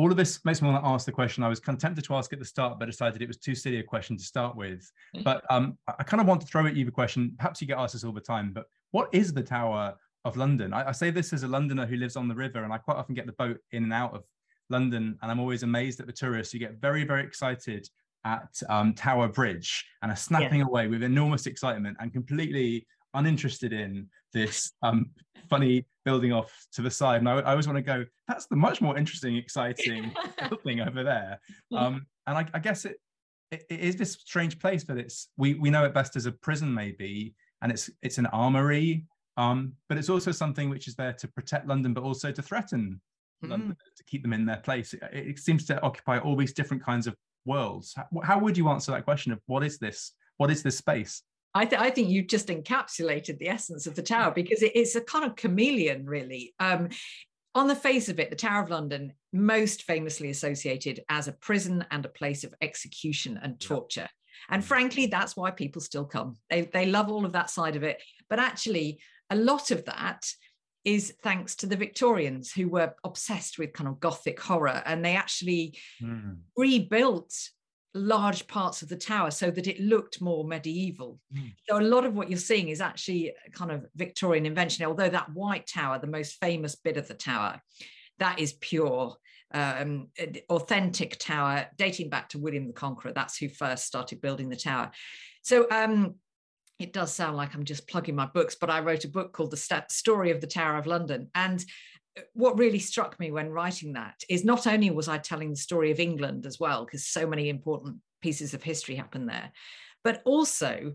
all 0.00 0.10
of 0.10 0.16
this 0.16 0.42
makes 0.46 0.62
me 0.62 0.68
want 0.70 0.82
to 0.82 0.88
ask 0.88 1.04
the 1.04 1.12
question 1.12 1.44
I 1.44 1.48
was 1.48 1.60
kind 1.60 1.76
of 1.76 1.82
tempted 1.82 2.04
to 2.04 2.14
ask 2.14 2.32
at 2.32 2.38
the 2.38 2.44
start, 2.44 2.78
but 2.78 2.86
decided 2.86 3.20
it 3.20 3.28
was 3.28 3.36
too 3.36 3.54
silly 3.54 3.80
a 3.80 3.82
question 3.82 4.16
to 4.16 4.24
start 4.24 4.56
with. 4.56 4.90
Mm-hmm. 5.14 5.24
But 5.24 5.44
um, 5.50 5.76
I 5.86 6.02
kind 6.04 6.22
of 6.22 6.26
want 6.26 6.40
to 6.40 6.46
throw 6.46 6.66
at 6.66 6.74
you 6.74 6.86
the 6.86 6.90
question. 6.90 7.34
Perhaps 7.36 7.60
you 7.60 7.66
get 7.66 7.76
asked 7.76 7.92
this 7.92 8.02
all 8.02 8.12
the 8.12 8.20
time, 8.20 8.52
but 8.54 8.64
what 8.92 9.10
is 9.12 9.34
the 9.34 9.42
Tower 9.42 9.94
of 10.24 10.38
London? 10.38 10.72
I, 10.72 10.88
I 10.88 10.92
say 10.92 11.10
this 11.10 11.34
as 11.34 11.42
a 11.42 11.48
Londoner 11.48 11.84
who 11.84 11.96
lives 11.96 12.16
on 12.16 12.28
the 12.28 12.34
river, 12.34 12.64
and 12.64 12.72
I 12.72 12.78
quite 12.78 12.96
often 12.96 13.14
get 13.14 13.26
the 13.26 13.32
boat 13.32 13.58
in 13.72 13.84
and 13.84 13.92
out 13.92 14.14
of 14.14 14.24
London, 14.70 15.18
and 15.20 15.30
I'm 15.30 15.38
always 15.38 15.64
amazed 15.64 16.00
at 16.00 16.06
the 16.06 16.14
tourists 16.14 16.50
who 16.50 16.58
get 16.58 16.80
very, 16.80 17.04
very 17.04 17.22
excited 17.22 17.86
at 18.24 18.48
um, 18.70 18.94
Tower 18.94 19.28
Bridge 19.28 19.84
and 20.02 20.10
are 20.10 20.16
snapping 20.16 20.60
yeah. 20.60 20.66
away 20.66 20.86
with 20.86 21.02
enormous 21.02 21.46
excitement 21.46 21.98
and 22.00 22.10
completely 22.10 22.86
uninterested 23.12 23.74
in 23.74 24.08
this 24.32 24.72
um, 24.82 25.10
funny 25.50 25.84
building 26.04 26.32
off 26.32 26.52
to 26.72 26.82
the 26.82 26.90
side. 26.90 27.20
And 27.20 27.28
I, 27.28 27.40
I 27.40 27.50
always 27.50 27.66
want 27.66 27.76
to 27.76 27.82
go, 27.82 28.04
that's 28.28 28.46
the 28.46 28.56
much 28.56 28.80
more 28.80 28.96
interesting, 28.96 29.36
exciting 29.36 30.12
thing 30.64 30.80
over 30.80 31.02
there. 31.02 31.40
Um, 31.76 32.06
and 32.26 32.38
I, 32.38 32.46
I 32.54 32.58
guess 32.58 32.84
it, 32.84 32.96
it, 33.50 33.64
it 33.68 33.80
is 33.80 33.96
this 33.96 34.12
strange 34.12 34.58
place 34.58 34.84
that 34.84 34.98
it's 34.98 35.28
we 35.36 35.54
we 35.54 35.70
know 35.70 35.84
it 35.84 35.94
best 35.94 36.16
as 36.16 36.26
a 36.26 36.32
prison 36.32 36.72
maybe, 36.72 37.34
and 37.62 37.72
it's 37.72 37.90
it's 38.02 38.18
an 38.18 38.26
armory, 38.26 39.04
um, 39.36 39.72
but 39.88 39.98
it's 39.98 40.08
also 40.08 40.32
something 40.32 40.70
which 40.70 40.88
is 40.88 40.94
there 40.94 41.12
to 41.14 41.28
protect 41.28 41.66
London, 41.66 41.92
but 41.92 42.04
also 42.04 42.30
to 42.30 42.42
threaten 42.42 43.00
mm. 43.44 43.50
London, 43.50 43.76
to 43.96 44.04
keep 44.04 44.22
them 44.22 44.32
in 44.32 44.46
their 44.46 44.58
place. 44.58 44.94
It, 44.94 45.02
it, 45.12 45.38
seems 45.38 45.66
to 45.66 45.80
occupy 45.82 46.18
all 46.18 46.36
these 46.36 46.52
different 46.52 46.84
kinds 46.84 47.06
of 47.06 47.16
worlds. 47.44 47.94
How, 47.96 48.06
how 48.22 48.38
would 48.38 48.56
you 48.56 48.68
answer 48.68 48.92
that 48.92 49.04
question 49.04 49.32
of 49.32 49.40
what 49.46 49.64
is 49.64 49.78
this? 49.78 50.12
What 50.36 50.50
is 50.50 50.62
this 50.62 50.78
space? 50.78 51.22
I, 51.54 51.64
th- 51.64 51.80
I, 51.80 51.90
think 51.90 52.10
you 52.10 52.22
just 52.22 52.48
encapsulated 52.48 53.38
the 53.38 53.48
essence 53.48 53.86
of 53.86 53.96
the 53.96 54.02
tower 54.02 54.32
because 54.32 54.62
it, 54.62 54.72
it's 54.74 54.94
a 54.94 55.00
kind 55.00 55.24
of 55.24 55.36
chameleon, 55.36 56.06
really. 56.06 56.54
Um, 56.60 56.90
on 57.54 57.66
the 57.66 57.74
face 57.74 58.08
of 58.08 58.20
it, 58.20 58.30
the 58.30 58.36
Tower 58.36 58.62
of 58.62 58.70
London, 58.70 59.12
most 59.32 59.82
famously 59.82 60.30
associated 60.30 61.00
as 61.08 61.26
a 61.26 61.32
prison 61.32 61.84
and 61.90 62.04
a 62.04 62.10
place 62.10 62.44
of 62.44 62.54
execution 62.62 63.40
and 63.42 63.58
torture. 63.58 64.08
And 64.48 64.62
mm. 64.62 64.66
frankly, 64.66 65.06
that's 65.06 65.36
why 65.36 65.50
people 65.50 65.82
still 65.82 66.04
come. 66.04 66.36
They, 66.48 66.62
they 66.62 66.86
love 66.86 67.10
all 67.10 67.24
of 67.24 67.32
that 67.32 67.50
side 67.50 67.76
of 67.76 67.82
it. 67.82 68.00
But 68.28 68.38
actually, 68.38 69.00
a 69.30 69.36
lot 69.36 69.70
of 69.70 69.84
that 69.86 70.30
is 70.84 71.14
thanks 71.22 71.56
to 71.56 71.66
the 71.66 71.76
Victorians 71.76 72.52
who 72.52 72.68
were 72.68 72.94
obsessed 73.04 73.58
with 73.58 73.72
kind 73.72 73.88
of 73.88 74.00
Gothic 74.00 74.40
horror. 74.40 74.82
And 74.86 75.04
they 75.04 75.16
actually 75.16 75.76
mm. 76.00 76.38
rebuilt 76.56 77.34
large 77.94 78.46
parts 78.46 78.82
of 78.82 78.88
the 78.88 78.96
tower 78.96 79.30
so 79.30 79.50
that 79.50 79.66
it 79.66 79.80
looked 79.80 80.20
more 80.20 80.44
medieval. 80.44 81.18
Mm. 81.36 81.52
So 81.68 81.78
a 81.78 81.82
lot 81.82 82.04
of 82.04 82.14
what 82.14 82.30
you're 82.30 82.38
seeing 82.38 82.68
is 82.68 82.80
actually 82.80 83.32
kind 83.52 83.72
of 83.72 83.86
Victorian 83.96 84.46
invention, 84.46 84.86
although 84.86 85.08
that 85.08 85.32
white 85.32 85.66
tower, 85.66 85.98
the 85.98 86.06
most 86.06 86.38
famous 86.40 86.76
bit 86.76 86.96
of 86.96 87.08
the 87.08 87.14
tower, 87.14 87.60
that 88.18 88.38
is 88.38 88.52
pure 88.54 89.16
um, 89.52 90.08
authentic 90.48 91.18
tower 91.18 91.66
dating 91.76 92.10
back 92.10 92.28
to 92.28 92.38
William 92.38 92.66
the 92.66 92.72
Conqueror. 92.72 93.12
That's 93.12 93.36
who 93.36 93.48
first 93.48 93.86
started 93.86 94.20
building 94.20 94.48
the 94.48 94.56
tower. 94.56 94.90
So 95.42 95.66
um, 95.70 96.14
it 96.78 96.92
does 96.92 97.12
sound 97.12 97.36
like 97.36 97.54
I'm 97.54 97.64
just 97.64 97.88
plugging 97.88 98.14
my 98.14 98.26
books, 98.26 98.54
but 98.54 98.70
I 98.70 98.80
wrote 98.80 99.04
a 99.04 99.08
book 99.08 99.32
called 99.32 99.50
The 99.50 99.84
Story 99.88 100.30
of 100.30 100.40
the 100.40 100.46
Tower 100.46 100.78
of 100.78 100.86
London. 100.86 101.30
And 101.34 101.64
what 102.34 102.58
really 102.58 102.78
struck 102.78 103.18
me 103.20 103.30
when 103.30 103.50
writing 103.50 103.92
that 103.94 104.22
is 104.28 104.44
not 104.44 104.66
only 104.66 104.90
was 104.90 105.08
I 105.08 105.18
telling 105.18 105.50
the 105.50 105.56
story 105.56 105.90
of 105.90 106.00
England 106.00 106.46
as 106.46 106.58
well, 106.58 106.84
because 106.84 107.06
so 107.06 107.26
many 107.26 107.48
important 107.48 107.98
pieces 108.20 108.54
of 108.54 108.62
history 108.62 108.96
happen 108.96 109.26
there, 109.26 109.52
but 110.04 110.22
also 110.24 110.94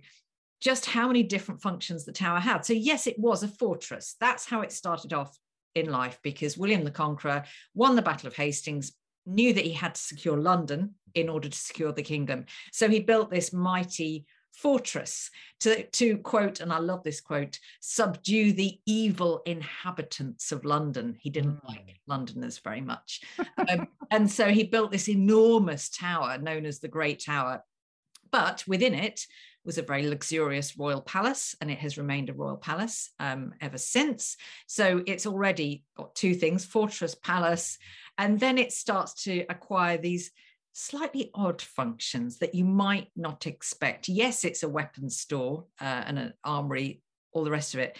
just 0.61 0.85
how 0.85 1.07
many 1.07 1.23
different 1.23 1.61
functions 1.61 2.05
the 2.05 2.11
tower 2.11 2.39
had. 2.39 2.65
So, 2.65 2.73
yes, 2.73 3.07
it 3.07 3.19
was 3.19 3.43
a 3.43 3.47
fortress. 3.47 4.15
That's 4.19 4.45
how 4.45 4.61
it 4.61 4.71
started 4.71 5.13
off 5.13 5.37
in 5.73 5.89
life 5.89 6.19
because 6.23 6.57
William 6.57 6.83
the 6.83 6.91
Conqueror 6.91 7.43
won 7.73 7.95
the 7.95 8.01
Battle 8.01 8.27
of 8.27 8.35
Hastings, 8.35 8.93
knew 9.25 9.53
that 9.53 9.65
he 9.65 9.73
had 9.73 9.95
to 9.95 10.01
secure 10.01 10.37
London 10.37 10.95
in 11.13 11.29
order 11.29 11.49
to 11.49 11.57
secure 11.57 11.91
the 11.91 12.03
kingdom. 12.03 12.45
So, 12.71 12.89
he 12.89 12.99
built 12.99 13.29
this 13.29 13.53
mighty 13.53 14.25
fortress 14.57 15.29
to, 15.61 15.83
to 15.83 16.17
quote, 16.17 16.59
and 16.59 16.71
I 16.71 16.79
love 16.79 17.03
this 17.03 17.21
quote, 17.21 17.59
subdue 17.79 18.53
the 18.53 18.79
evil 18.85 19.41
inhabitants 19.45 20.51
of 20.51 20.65
London. 20.65 21.15
He 21.19 21.29
didn't 21.29 21.63
mm. 21.63 21.67
like 21.67 21.99
Londoners 22.07 22.59
very 22.59 22.81
much. 22.81 23.21
um, 23.69 23.87
and 24.11 24.29
so 24.29 24.49
he 24.49 24.63
built 24.63 24.91
this 24.91 25.09
enormous 25.09 25.89
tower 25.89 26.37
known 26.37 26.65
as 26.65 26.79
the 26.79 26.87
Great 26.87 27.23
Tower. 27.23 27.63
But 28.31 28.63
within 28.67 28.93
it 28.93 29.25
was 29.65 29.77
a 29.77 29.83
very 29.83 30.07
luxurious 30.07 30.77
royal 30.77 31.01
palace, 31.01 31.55
and 31.59 31.71
it 31.71 31.79
has 31.79 31.97
remained 31.97 32.29
a 32.29 32.33
royal 32.33 32.57
palace 32.57 33.11
um, 33.19 33.53
ever 33.61 33.77
since. 33.77 34.37
So 34.67 35.03
it's 35.07 35.25
already 35.25 35.83
got 35.97 36.15
two 36.15 36.35
things 36.35 36.63
fortress, 36.65 37.15
palace, 37.15 37.77
and 38.17 38.39
then 38.39 38.57
it 38.57 38.71
starts 38.71 39.23
to 39.23 39.45
acquire 39.49 39.97
these 39.97 40.31
slightly 40.77 41.31
odd 41.33 41.61
functions 41.61 42.39
that 42.39 42.53
you 42.53 42.65
might 42.65 43.07
not 43.15 43.47
expect. 43.47 44.09
Yes, 44.09 44.43
it's 44.43 44.61
a 44.61 44.69
weapons 44.69 45.17
store 45.17 45.63
uh, 45.79 46.03
and 46.05 46.19
an 46.19 46.33
armory, 46.43 47.01
all 47.31 47.45
the 47.45 47.51
rest 47.51 47.73
of 47.73 47.79
it, 47.79 47.97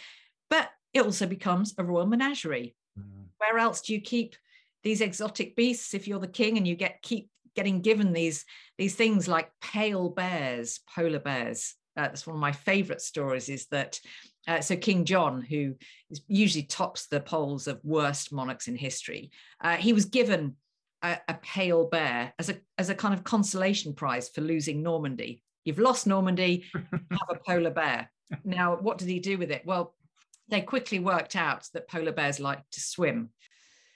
but 0.50 0.70
it 0.94 1.02
also 1.02 1.26
becomes 1.26 1.74
a 1.78 1.84
royal 1.86 2.06
menagerie. 2.06 2.76
Mm. 3.00 3.28
Where 3.38 3.58
else 3.60 3.82
do 3.82 3.94
you 3.94 4.02
keep 4.02 4.36
these 4.84 5.00
exotic 5.00 5.56
beasts 5.56 5.94
if 5.94 6.06
you're 6.06 6.20
the 6.20 6.28
king 6.28 6.58
and 6.58 6.68
you 6.68 6.76
get 6.76 7.02
keep 7.02 7.30
getting 7.56 7.80
given 7.80 8.12
these 8.12 8.44
these 8.78 8.96
things 8.96 9.26
like 9.26 9.50
pale 9.62 10.10
bears, 10.10 10.82
polar 10.94 11.20
bears? 11.20 11.76
Uh, 11.98 12.04
that's 12.04 12.28
one 12.28 12.36
of 12.36 12.42
my 12.42 12.52
favorite 12.52 13.00
stories. 13.00 13.48
Is 13.48 13.68
that 13.68 14.02
uh, 14.50 14.60
so? 14.60 14.76
King 14.76 15.06
John, 15.06 15.42
who 15.42 15.76
is 16.10 16.22
usually 16.28 16.64
tops 16.64 17.08
the 17.08 17.22
polls 17.22 17.68
of 17.68 17.80
worst 17.86 18.34
monarchs 18.34 18.68
in 18.68 18.76
history, 18.76 19.32
uh, 19.62 19.78
he 19.78 19.94
was 19.94 20.04
given 20.04 20.58
a, 21.12 21.22
a 21.30 21.34
pale 21.36 21.88
bear 21.88 22.34
as 22.40 22.50
a 22.50 22.58
as 22.78 22.90
a 22.90 22.96
kind 22.96 23.14
of 23.14 23.24
consolation 23.24 23.94
prize 23.94 24.30
for 24.30 24.42
losing 24.42 24.82
Normandy. 24.82 25.44
You've 25.64 25.80
lost 25.80 26.08
Normandy, 26.08 26.66
have 26.74 27.30
a 27.30 27.40
polar 27.46 27.72
bear. 27.72 28.12
Now, 28.44 28.76
what 28.76 28.98
did 28.98 29.08
he 29.08 29.20
do 29.20 29.38
with 29.38 29.52
it? 29.52 29.64
Well, 29.66 29.96
they 30.48 30.62
quickly 30.62 31.00
worked 31.00 31.36
out 31.36 31.68
that 31.74 31.88
polar 31.88 32.12
bears 32.12 32.40
like 32.40 32.62
to 32.72 32.80
swim. 32.80 33.30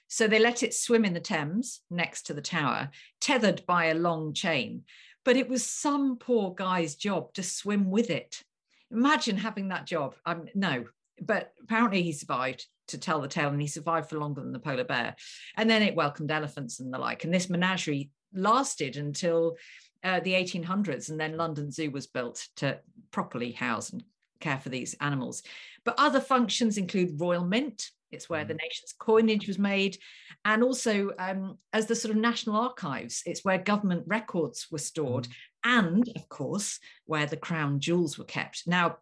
So 0.08 0.28
they 0.28 0.40
let 0.40 0.64
it 0.64 0.74
swim 0.74 1.06
in 1.06 1.14
the 1.14 1.20
Thames 1.20 1.82
next 1.92 2.24
to 2.24 2.34
the 2.34 2.42
tower, 2.42 2.90
tethered 3.22 3.64
by 3.68 3.86
a 3.86 3.94
long 3.94 4.34
chain. 4.34 4.84
But 5.24 5.38
it 5.38 5.48
was 5.48 5.64
some 5.66 6.18
poor 6.18 6.54
guy's 6.56 6.96
job 6.96 7.34
to 7.34 7.44
swim 7.44 7.92
with 7.92 8.10
it. 8.10 8.44
Imagine 8.92 9.38
having 9.38 9.68
that 9.68 9.86
job. 9.86 10.16
Um, 10.26 10.48
no, 10.56 10.86
but 11.22 11.54
apparently 11.62 12.02
he 12.02 12.12
survived 12.12 12.66
to 12.90 12.98
tell 12.98 13.22
the 13.22 13.28
tale 13.28 13.50
and 13.50 13.62
he 13.62 13.68
survived 13.68 14.10
for 14.10 14.18
longer 14.18 14.42
than 14.42 14.52
the 14.52 14.60
polar 14.60 14.84
bear. 14.84 15.16
And 15.56 15.70
then 15.70 15.82
it 15.82 15.96
welcomed 15.96 16.32
elephants 16.32 16.80
and 16.80 16.94
the 16.94 16.98
like. 16.98 17.24
And 17.24 17.34
this 17.34 17.50
menagerie 17.50 18.12
lasted 18.34 18.98
until 18.98 19.58
uh, 20.04 20.20
the 20.20 20.34
1800s. 20.34 21.10
And 21.10 21.20
then 21.20 21.38
London 21.38 21.72
Zoo 21.72 21.92
was 21.92 22.08
built 22.08 22.48
to 22.58 22.80
properly 23.12 23.52
house 23.52 23.92
and 23.92 24.04
care 24.40 24.60
for 24.60 24.70
these 24.70 24.96
animals. 25.02 25.44
But 25.86 25.96
other 25.98 26.20
functions 26.20 26.78
include 26.78 27.20
Royal 27.20 27.46
Mint. 27.46 27.90
It's 28.12 28.30
where 28.30 28.46
the 28.46 28.56
mm. 28.56 28.62
nation's 28.62 28.94
coinage 28.98 29.48
was 29.48 29.60
made. 29.60 29.98
And 30.46 30.64
also, 30.64 31.12
um, 31.20 31.58
as 31.74 31.86
the 31.86 31.96
sort 31.96 32.16
of 32.16 32.22
national 32.22 32.56
archives, 32.56 33.22
it's 33.26 33.44
where 33.44 33.58
government 33.58 34.04
records 34.08 34.68
were 34.72 34.80
stored. 34.80 35.26
Mm. 35.26 35.32
And 35.64 36.10
of 36.16 36.30
course, 36.30 36.80
where 37.06 37.26
the 37.26 37.38
crown 37.38 37.80
jewels 37.80 38.18
were 38.18 38.26
kept. 38.26 38.64
Now, 38.66 38.98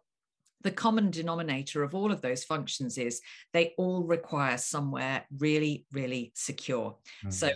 the 0.62 0.70
common 0.70 1.10
denominator 1.10 1.82
of 1.82 1.94
all 1.94 2.10
of 2.10 2.20
those 2.20 2.44
functions 2.44 2.98
is 2.98 3.20
they 3.52 3.74
all 3.78 4.02
require 4.02 4.58
somewhere 4.58 5.24
really, 5.38 5.86
really 5.92 6.32
secure. 6.34 6.96
Mm-hmm. 7.20 7.30
So 7.30 7.50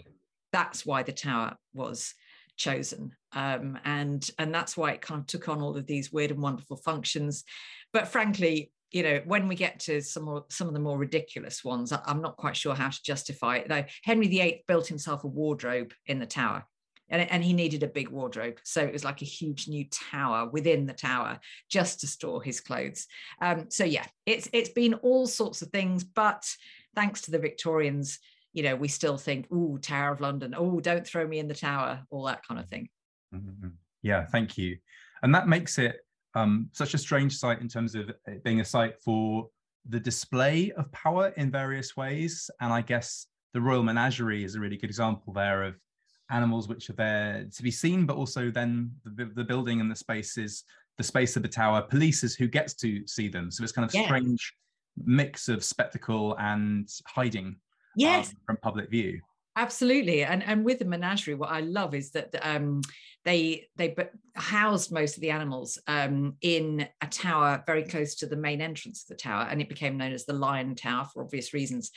that's 0.52 0.86
why 0.86 1.02
the 1.02 1.12
tower 1.12 1.56
was 1.74 2.14
chosen. 2.56 3.12
Um, 3.32 3.78
and, 3.84 4.28
and 4.38 4.54
that's 4.54 4.76
why 4.76 4.92
it 4.92 5.00
kind 5.00 5.20
of 5.20 5.26
took 5.26 5.48
on 5.48 5.60
all 5.60 5.76
of 5.76 5.86
these 5.86 6.12
weird 6.12 6.30
and 6.30 6.42
wonderful 6.42 6.76
functions. 6.76 7.44
But 7.92 8.08
frankly, 8.08 8.70
you 8.90 9.02
know, 9.02 9.20
when 9.24 9.48
we 9.48 9.54
get 9.54 9.80
to 9.80 10.02
some 10.02 10.24
more, 10.24 10.44
some 10.50 10.68
of 10.68 10.74
the 10.74 10.80
more 10.80 10.98
ridiculous 10.98 11.64
ones, 11.64 11.92
I'm 12.04 12.20
not 12.20 12.36
quite 12.36 12.56
sure 12.56 12.74
how 12.74 12.90
to 12.90 13.02
justify 13.02 13.56
it. 13.56 13.68
Though 13.68 13.84
Henry 14.04 14.28
VIII 14.28 14.64
built 14.68 14.86
himself 14.86 15.24
a 15.24 15.28
wardrobe 15.28 15.92
in 16.06 16.18
the 16.18 16.26
tower 16.26 16.66
and, 17.12 17.30
and 17.30 17.44
he 17.44 17.52
needed 17.52 17.82
a 17.84 17.88
big 17.88 18.08
wardrobe. 18.08 18.58
So 18.64 18.82
it 18.82 18.92
was 18.92 19.04
like 19.04 19.22
a 19.22 19.26
huge 19.26 19.68
new 19.68 19.84
tower 19.90 20.48
within 20.48 20.86
the 20.86 20.94
tower 20.94 21.38
just 21.68 22.00
to 22.00 22.06
store 22.08 22.42
his 22.42 22.60
clothes. 22.60 23.06
Um, 23.40 23.66
so 23.68 23.84
yeah, 23.84 24.06
it's 24.26 24.48
it's 24.52 24.70
been 24.70 24.94
all 24.94 25.26
sorts 25.26 25.62
of 25.62 25.68
things, 25.68 26.02
but 26.02 26.44
thanks 26.96 27.20
to 27.22 27.30
the 27.30 27.38
Victorians, 27.38 28.18
you 28.52 28.62
know, 28.62 28.74
we 28.74 28.88
still 28.88 29.16
think, 29.16 29.46
oh, 29.52 29.78
Tower 29.78 30.12
of 30.12 30.20
London, 30.20 30.54
oh, 30.56 30.80
don't 30.80 31.06
throw 31.06 31.26
me 31.26 31.38
in 31.38 31.48
the 31.48 31.54
tower, 31.54 32.02
all 32.10 32.24
that 32.24 32.46
kind 32.46 32.58
of 32.58 32.68
thing. 32.68 32.88
Mm-hmm. 33.34 33.68
Yeah, 34.02 34.26
thank 34.26 34.58
you. 34.58 34.78
And 35.22 35.34
that 35.34 35.48
makes 35.48 35.78
it 35.78 36.00
um, 36.34 36.68
such 36.72 36.94
a 36.94 36.98
strange 36.98 37.36
site 37.36 37.60
in 37.60 37.68
terms 37.68 37.94
of 37.94 38.10
it 38.26 38.42
being 38.42 38.60
a 38.60 38.64
site 38.64 39.00
for 39.02 39.48
the 39.88 40.00
display 40.00 40.72
of 40.72 40.90
power 40.92 41.32
in 41.36 41.50
various 41.50 41.96
ways. 41.96 42.50
And 42.60 42.72
I 42.72 42.82
guess 42.82 43.26
the 43.52 43.60
Royal 43.60 43.82
Menagerie 43.82 44.44
is 44.44 44.54
a 44.54 44.60
really 44.60 44.76
good 44.76 44.90
example 44.90 45.32
there 45.32 45.62
of 45.62 45.74
animals 46.32 46.68
which 46.68 46.90
are 46.90 46.94
there 46.94 47.46
to 47.54 47.62
be 47.62 47.70
seen, 47.70 48.06
but 48.06 48.16
also 48.16 48.50
then 48.50 48.90
the, 49.04 49.26
the 49.26 49.44
building 49.44 49.80
and 49.80 49.90
the 49.90 49.96
spaces, 49.96 50.64
the 50.98 51.04
space 51.04 51.36
of 51.36 51.42
the 51.42 51.48
tower 51.48 51.86
polices 51.88 52.36
who 52.36 52.48
gets 52.48 52.74
to 52.74 53.06
see 53.06 53.28
them. 53.28 53.50
So 53.50 53.62
it's 53.62 53.72
kind 53.72 53.88
of 53.88 53.94
yeah. 53.94 54.04
strange 54.04 54.54
mix 55.04 55.48
of 55.48 55.62
spectacle 55.62 56.36
and 56.38 56.88
hiding 57.06 57.46
um, 57.46 57.56
yes. 57.96 58.30
Um, 58.30 58.36
from 58.46 58.56
public 58.58 58.90
view. 58.90 59.20
Absolutely, 59.54 60.24
and 60.24 60.42
and 60.42 60.64
with 60.64 60.78
the 60.78 60.86
menagerie, 60.86 61.34
what 61.34 61.50
I 61.50 61.60
love 61.60 61.94
is 61.94 62.12
that 62.12 62.34
um, 62.40 62.80
they 63.26 63.66
they 63.76 63.94
housed 64.34 64.90
most 64.90 65.16
of 65.16 65.20
the 65.20 65.30
animals 65.30 65.78
um, 65.86 66.36
in 66.40 66.88
a 67.02 67.06
tower 67.06 67.62
very 67.66 67.82
close 67.84 68.14
to 68.14 68.26
the 68.26 68.36
main 68.36 68.62
entrance 68.62 69.02
of 69.02 69.08
the 69.08 69.22
tower, 69.22 69.46
and 69.50 69.60
it 69.60 69.68
became 69.68 69.98
known 69.98 70.12
as 70.12 70.24
the 70.24 70.32
Lion 70.32 70.74
Tower 70.74 71.04
for 71.04 71.22
obvious 71.22 71.52
reasons. 71.52 71.90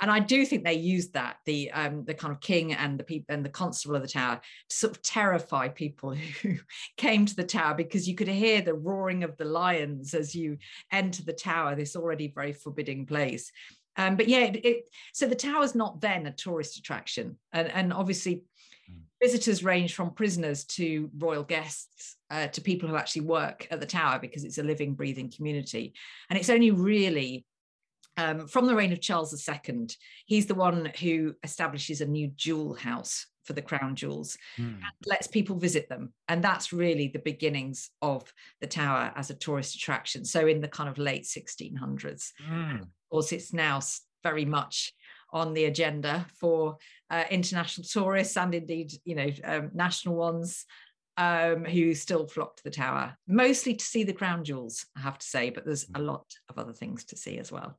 And 0.00 0.10
I 0.10 0.18
do 0.18 0.44
think 0.44 0.64
they 0.64 0.74
used 0.74 1.12
that 1.12 1.36
the 1.46 1.70
um, 1.70 2.04
the 2.04 2.14
kind 2.14 2.32
of 2.32 2.40
king 2.40 2.72
and 2.74 2.98
the 2.98 3.04
people 3.04 3.36
and 3.36 3.44
the 3.44 3.50
constable 3.50 3.94
of 3.94 4.02
the 4.02 4.08
tower 4.08 4.40
to 4.68 4.76
sort 4.76 4.96
of 4.96 5.02
terrify 5.02 5.68
people 5.68 6.12
who 6.42 6.56
came 6.96 7.24
to 7.24 7.36
the 7.36 7.44
tower 7.44 7.74
because 7.74 8.08
you 8.08 8.16
could 8.16 8.26
hear 8.26 8.62
the 8.62 8.74
roaring 8.74 9.22
of 9.22 9.36
the 9.36 9.44
lions 9.44 10.12
as 10.12 10.34
you 10.34 10.58
enter 10.90 11.22
the 11.22 11.32
tower, 11.32 11.76
this 11.76 11.94
already 11.94 12.32
very 12.34 12.52
forbidding 12.52 13.06
place. 13.06 13.52
Um, 13.96 14.16
but 14.16 14.28
yeah, 14.28 14.40
it, 14.40 14.64
it, 14.64 14.88
so 15.12 15.26
the 15.26 15.34
tower's 15.34 15.74
not 15.74 16.00
then 16.00 16.26
a 16.26 16.32
tourist 16.32 16.78
attraction, 16.78 17.38
and 17.52 17.68
and 17.68 17.92
obviously 17.92 18.42
mm. 18.90 19.00
visitors 19.22 19.64
range 19.64 19.94
from 19.94 20.10
prisoners 20.10 20.64
to 20.64 21.10
royal 21.18 21.42
guests 21.42 22.16
uh, 22.30 22.48
to 22.48 22.60
people 22.60 22.88
who 22.88 22.96
actually 22.96 23.22
work 23.22 23.66
at 23.70 23.80
the 23.80 23.86
tower 23.86 24.18
because 24.18 24.44
it's 24.44 24.58
a 24.58 24.62
living, 24.62 24.94
breathing 24.94 25.32
community, 25.34 25.94
and 26.28 26.38
it's 26.38 26.50
only 26.50 26.70
really 26.70 27.44
um, 28.16 28.46
from 28.46 28.66
the 28.66 28.74
reign 28.74 28.92
of 28.92 29.00
Charles 29.00 29.48
II, 29.48 29.88
he's 30.24 30.46
the 30.46 30.54
one 30.54 30.90
who 31.00 31.34
establishes 31.42 32.00
a 32.00 32.06
new 32.06 32.28
jewel 32.28 32.74
house 32.74 33.26
for 33.44 33.52
the 33.52 33.62
crown 33.62 33.94
jewels 33.94 34.36
mm. 34.58 34.64
and 34.64 34.82
lets 35.06 35.28
people 35.28 35.56
visit 35.56 35.88
them. 35.88 36.12
And 36.28 36.42
that's 36.42 36.72
really 36.72 37.08
the 37.08 37.20
beginnings 37.20 37.90
of 38.02 38.32
the 38.60 38.66
tower 38.66 39.12
as 39.14 39.30
a 39.30 39.34
tourist 39.34 39.76
attraction. 39.76 40.24
So 40.24 40.46
in 40.46 40.60
the 40.60 40.68
kind 40.68 40.88
of 40.88 40.98
late 40.98 41.24
1600s. 41.24 42.32
Mm. 42.50 42.80
Of 42.80 42.88
course, 43.10 43.32
it's 43.32 43.52
now 43.52 43.80
very 44.22 44.44
much 44.44 44.92
on 45.32 45.54
the 45.54 45.66
agenda 45.66 46.26
for 46.40 46.76
uh, 47.10 47.24
international 47.30 47.86
tourists 47.86 48.36
and 48.36 48.54
indeed, 48.54 48.92
you 49.04 49.14
know, 49.14 49.28
um, 49.44 49.70
national 49.74 50.16
ones 50.16 50.64
um, 51.18 51.64
who 51.64 51.94
still 51.94 52.26
flock 52.26 52.56
to 52.56 52.64
the 52.64 52.70
tower, 52.70 53.16
mostly 53.26 53.74
to 53.74 53.84
see 53.84 54.04
the 54.04 54.12
crown 54.12 54.44
jewels, 54.44 54.86
I 54.96 55.00
have 55.00 55.18
to 55.18 55.26
say, 55.26 55.50
but 55.50 55.64
there's 55.64 55.86
a 55.94 56.00
lot 56.00 56.26
of 56.48 56.58
other 56.58 56.72
things 56.72 57.04
to 57.06 57.16
see 57.16 57.38
as 57.38 57.50
well 57.52 57.78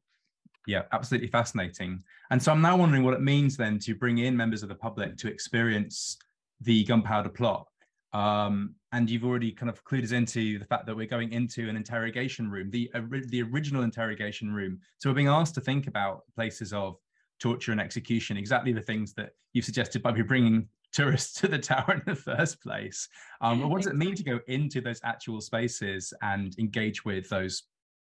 yeah, 0.68 0.84
absolutely 0.92 1.30
fascinating. 1.30 2.04
And 2.30 2.44
so 2.44 2.52
I'm 2.52 2.62
now 2.62 2.78
wondering 2.78 3.04
what 3.04 3.14
it 3.14 3.22
means 3.22 3.58
then 3.58 3.80
to 3.80 3.96
bring 3.96 4.20
in 4.20 4.36
members 4.36 4.62
of 4.62 4.70
the 4.70 4.76
public 4.76 5.18
to 5.18 5.30
experience 5.30 6.18
the 6.62 6.84
gunpowder 6.84 7.30
plot. 7.30 7.68
Um, 8.14 8.76
and 8.92 9.10
you've 9.10 9.24
already 9.24 9.52
kind 9.52 9.70
of 9.70 9.84
clued 9.86 10.04
us 10.04 10.12
into 10.12 10.60
the 10.60 10.66
fact 10.66 10.86
that 10.86 10.96
we're 10.96 11.08
going 11.08 11.32
into 11.32 11.70
an 11.70 11.76
interrogation 11.76 12.52
room, 12.52 12.70
the, 12.70 12.92
uh, 12.94 13.02
the 13.30 13.44
original 13.44 13.84
interrogation 13.84 14.54
room. 14.54 14.80
So 14.98 15.10
we're 15.10 15.16
being 15.16 15.28
asked 15.28 15.56
to 15.56 15.62
think 15.62 15.88
about 15.88 16.24
places 16.36 16.74
of 16.74 16.98
torture 17.40 17.72
and 17.72 17.82
execution, 17.82 18.36
exactly 18.36 18.74
the 18.74 18.82
things 18.82 19.14
that 19.14 19.32
you've 19.54 19.66
suggested 19.66 20.04
by 20.04 20.12
bringing 20.12 20.68
tourists 20.92 21.40
to 21.42 21.48
the 21.48 21.60
tower 21.60 21.94
in 21.94 22.02
the 22.06 22.16
first 22.16 22.62
place. 22.62 23.08
Um, 23.40 23.62
but 23.62 23.70
what 23.70 23.78
does 23.78 23.92
it 23.92 23.96
mean 23.96 24.16
to 24.16 24.24
go 24.24 24.40
into 24.48 24.82
those 24.82 25.00
actual 25.04 25.40
spaces 25.40 26.14
and 26.22 26.58
engage 26.60 27.06
with 27.06 27.30
those 27.30 27.64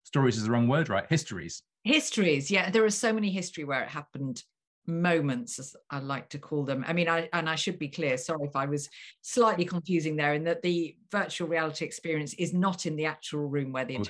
stories 0.04 0.36
is 0.36 0.44
the 0.44 0.50
wrong 0.50 0.68
word, 0.68 0.88
right? 0.88 1.04
Histories 1.08 1.62
histories 1.86 2.50
yeah 2.50 2.70
there 2.70 2.84
are 2.84 2.90
so 2.90 3.12
many 3.12 3.30
history 3.30 3.64
where 3.64 3.82
it 3.82 3.88
happened 3.88 4.42
moments 4.88 5.58
as 5.58 5.74
i 5.90 5.98
like 5.98 6.28
to 6.28 6.38
call 6.38 6.64
them 6.64 6.84
i 6.86 6.92
mean 6.92 7.08
i 7.08 7.28
and 7.32 7.48
i 7.48 7.56
should 7.56 7.78
be 7.78 7.88
clear 7.88 8.16
sorry 8.16 8.46
if 8.46 8.54
i 8.54 8.64
was 8.64 8.88
slightly 9.22 9.64
confusing 9.64 10.14
there 10.14 10.34
in 10.34 10.44
that 10.44 10.62
the 10.62 10.96
virtual 11.10 11.48
reality 11.48 11.84
experience 11.84 12.34
is 12.34 12.54
not 12.54 12.86
in 12.86 12.94
the 12.94 13.04
actual 13.04 13.48
room 13.48 13.72
where 13.72 13.84
the 13.84 13.96
oh, 13.96 14.02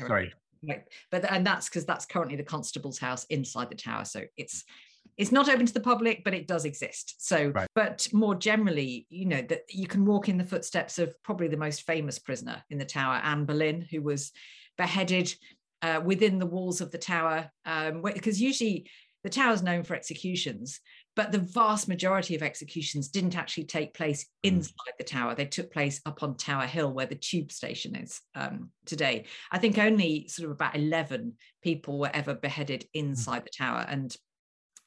Right. 0.66 0.82
But 1.10 1.30
and 1.30 1.46
that's 1.46 1.68
because 1.68 1.84
that's 1.84 2.06
currently 2.06 2.36
the 2.36 2.42
constable's 2.42 2.98
house 2.98 3.24
inside 3.26 3.70
the 3.70 3.76
tower. 3.76 4.04
So 4.04 4.22
it's 4.36 4.64
it's 5.16 5.32
not 5.32 5.48
open 5.48 5.64
to 5.64 5.72
the 5.72 5.80
public, 5.80 6.24
but 6.24 6.34
it 6.34 6.46
does 6.46 6.66
exist. 6.66 7.14
So, 7.26 7.48
right. 7.48 7.68
but 7.74 8.06
more 8.12 8.34
generally, 8.34 9.06
you 9.08 9.24
know, 9.24 9.40
that 9.42 9.62
you 9.70 9.86
can 9.86 10.04
walk 10.04 10.28
in 10.28 10.36
the 10.36 10.44
footsteps 10.44 10.98
of 10.98 11.14
probably 11.22 11.48
the 11.48 11.56
most 11.56 11.82
famous 11.82 12.18
prisoner 12.18 12.62
in 12.68 12.76
the 12.76 12.84
tower, 12.84 13.14
Anne 13.22 13.46
Boleyn, 13.46 13.80
who 13.80 14.02
was 14.02 14.32
beheaded 14.76 15.34
uh, 15.82 16.00
within 16.04 16.38
the 16.38 16.46
walls 16.46 16.80
of 16.80 16.90
the 16.90 16.98
tower. 16.98 17.50
Um, 17.64 18.02
because 18.02 18.40
usually 18.40 18.88
the 19.24 19.30
tower 19.30 19.52
is 19.52 19.62
known 19.62 19.82
for 19.82 19.94
executions, 19.94 20.80
but 21.16 21.32
the 21.32 21.38
vast 21.38 21.88
majority 21.88 22.36
of 22.36 22.42
executions 22.42 23.08
didn't 23.08 23.36
actually 23.36 23.64
take 23.64 23.94
place 23.94 24.26
hmm. 24.44 24.48
inside 24.48 24.92
the 24.98 25.04
tower. 25.04 25.34
They 25.34 25.46
took 25.46 25.72
place 25.72 26.00
up 26.06 26.22
on 26.22 26.36
Tower 26.36 26.66
Hill, 26.66 26.92
where 26.92 27.06
the 27.06 27.16
tube 27.16 27.50
station 27.50 27.96
is 27.96 28.20
um, 28.34 28.70
today. 28.84 29.24
I 29.50 29.58
think 29.58 29.78
only 29.78 30.28
sort 30.28 30.46
of 30.46 30.52
about 30.52 30.76
11 30.76 31.32
people 31.62 31.98
were 31.98 32.10
ever 32.14 32.34
beheaded 32.34 32.84
hmm. 32.94 33.00
inside 33.00 33.44
the 33.44 33.56
tower. 33.56 33.84
And 33.88 34.14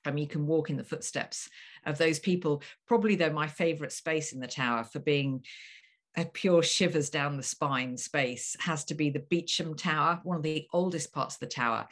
um, 0.05 0.17
you 0.17 0.27
can 0.27 0.47
walk 0.47 0.69
in 0.69 0.77
the 0.77 0.83
footsteps 0.83 1.49
of 1.85 1.97
those 1.97 2.19
people. 2.19 2.63
Probably, 2.87 3.15
though, 3.15 3.31
my 3.31 3.47
favorite 3.47 3.91
space 3.91 4.31
in 4.31 4.39
the 4.39 4.47
tower 4.47 4.85
for 4.85 4.99
being 4.99 5.43
a 6.19 6.25
pure 6.25 6.63
shivers 6.63 7.09
down 7.09 7.37
the 7.37 7.43
spine 7.43 7.97
space 7.97 8.55
has 8.59 8.85
to 8.85 8.93
be 8.93 9.09
the 9.09 9.19
Beauchamp 9.19 9.77
Tower, 9.77 10.19
one 10.23 10.37
of 10.37 10.43
the 10.43 10.67
oldest 10.73 11.11
parts 11.13 11.35
of 11.35 11.39
the 11.41 11.47
tower. 11.47 11.87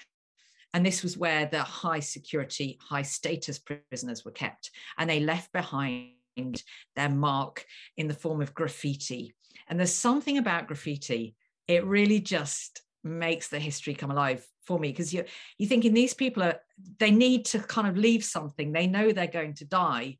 And 0.73 0.85
this 0.85 1.03
was 1.03 1.17
where 1.17 1.45
the 1.45 1.63
high 1.63 2.01
security, 2.01 2.77
high 2.81 3.01
status 3.01 3.59
prisoners 3.59 4.25
were 4.25 4.31
kept. 4.31 4.71
And 4.97 5.09
they 5.09 5.19
left 5.19 5.51
behind 5.53 6.11
their 6.95 7.09
mark 7.09 7.65
in 7.95 8.07
the 8.07 8.13
form 8.13 8.41
of 8.41 8.53
graffiti. 8.53 9.33
And 9.67 9.79
there's 9.79 9.93
something 9.93 10.37
about 10.37 10.67
graffiti, 10.67 11.35
it 11.67 11.85
really 11.85 12.19
just 12.19 12.81
makes 13.03 13.47
the 13.47 13.59
history 13.59 13.93
come 13.93 14.11
alive 14.11 14.45
for 14.65 14.79
me 14.79 14.89
because 14.89 15.13
you 15.13 15.23
you're 15.57 15.69
thinking 15.69 15.93
these 15.93 16.13
people 16.13 16.43
are 16.43 16.59
they 16.99 17.11
need 17.11 17.45
to 17.45 17.59
kind 17.59 17.87
of 17.87 17.97
leave 17.97 18.23
something 18.23 18.71
they 18.71 18.85
know 18.85 19.11
they're 19.11 19.27
going 19.27 19.53
to 19.53 19.63
die 19.63 20.17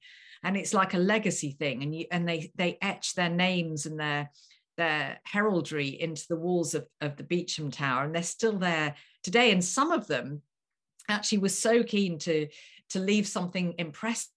and 0.48 0.56
it's 0.56 0.74
like 0.74 0.94
a 0.94 0.98
legacy 0.98 1.52
thing 1.52 1.84
and 1.84 1.94
you 1.94 2.06
and 2.10 2.28
they 2.28 2.52
they 2.56 2.78
etch 2.82 3.16
their 3.16 3.30
names 3.30 3.86
and 3.86 4.00
their 4.00 4.32
their 4.78 5.20
heraldry 5.26 5.90
into 5.90 6.26
the 6.30 6.38
walls 6.38 6.74
of, 6.74 6.88
of 7.02 7.18
the 7.18 7.24
Beauchamp 7.24 7.74
Tower 7.74 8.06
and 8.06 8.16
they're 8.16 8.24
still 8.24 8.58
there 8.58 8.96
today. 9.24 9.52
And 9.52 9.64
some 9.64 9.92
of 9.92 10.08
them 10.08 10.42
actually 11.10 11.40
were 11.40 11.50
so 11.50 11.84
keen 11.84 12.18
to 12.20 12.48
to 12.92 13.00
leave 13.00 13.28
something 13.28 13.74
impressive 13.78 14.30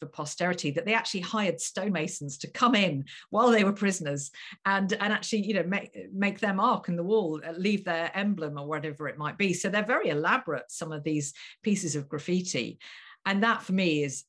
for 0.00 0.06
posterity 0.06 0.72
that 0.72 0.84
they 0.84 0.94
actually 0.94 1.20
hired 1.20 1.60
stonemasons 1.60 2.38
to 2.38 2.50
come 2.50 2.74
in 2.74 3.04
while 3.30 3.50
they 3.50 3.62
were 3.62 3.72
prisoners 3.72 4.32
and 4.66 4.92
and 4.94 5.12
actually 5.12 5.46
you 5.46 5.54
know 5.54 5.62
make 5.62 5.96
make 6.12 6.40
their 6.40 6.54
mark 6.54 6.88
in 6.88 6.96
the 6.96 7.04
wall 7.04 7.40
uh, 7.46 7.52
leave 7.52 7.84
their 7.84 8.10
emblem 8.14 8.58
or 8.58 8.66
whatever 8.66 9.06
it 9.06 9.16
might 9.16 9.38
be. 9.38 9.52
So 9.54 9.68
they're 9.68 9.84
very 9.84 10.08
elaborate 10.08 10.72
some 10.72 10.90
of 10.90 11.04
these 11.04 11.34
pieces 11.62 11.94
of 11.94 12.08
graffiti. 12.08 12.80
And 13.24 13.44
that 13.44 13.62
for 13.62 13.72
me 13.72 14.02
is 14.02 14.24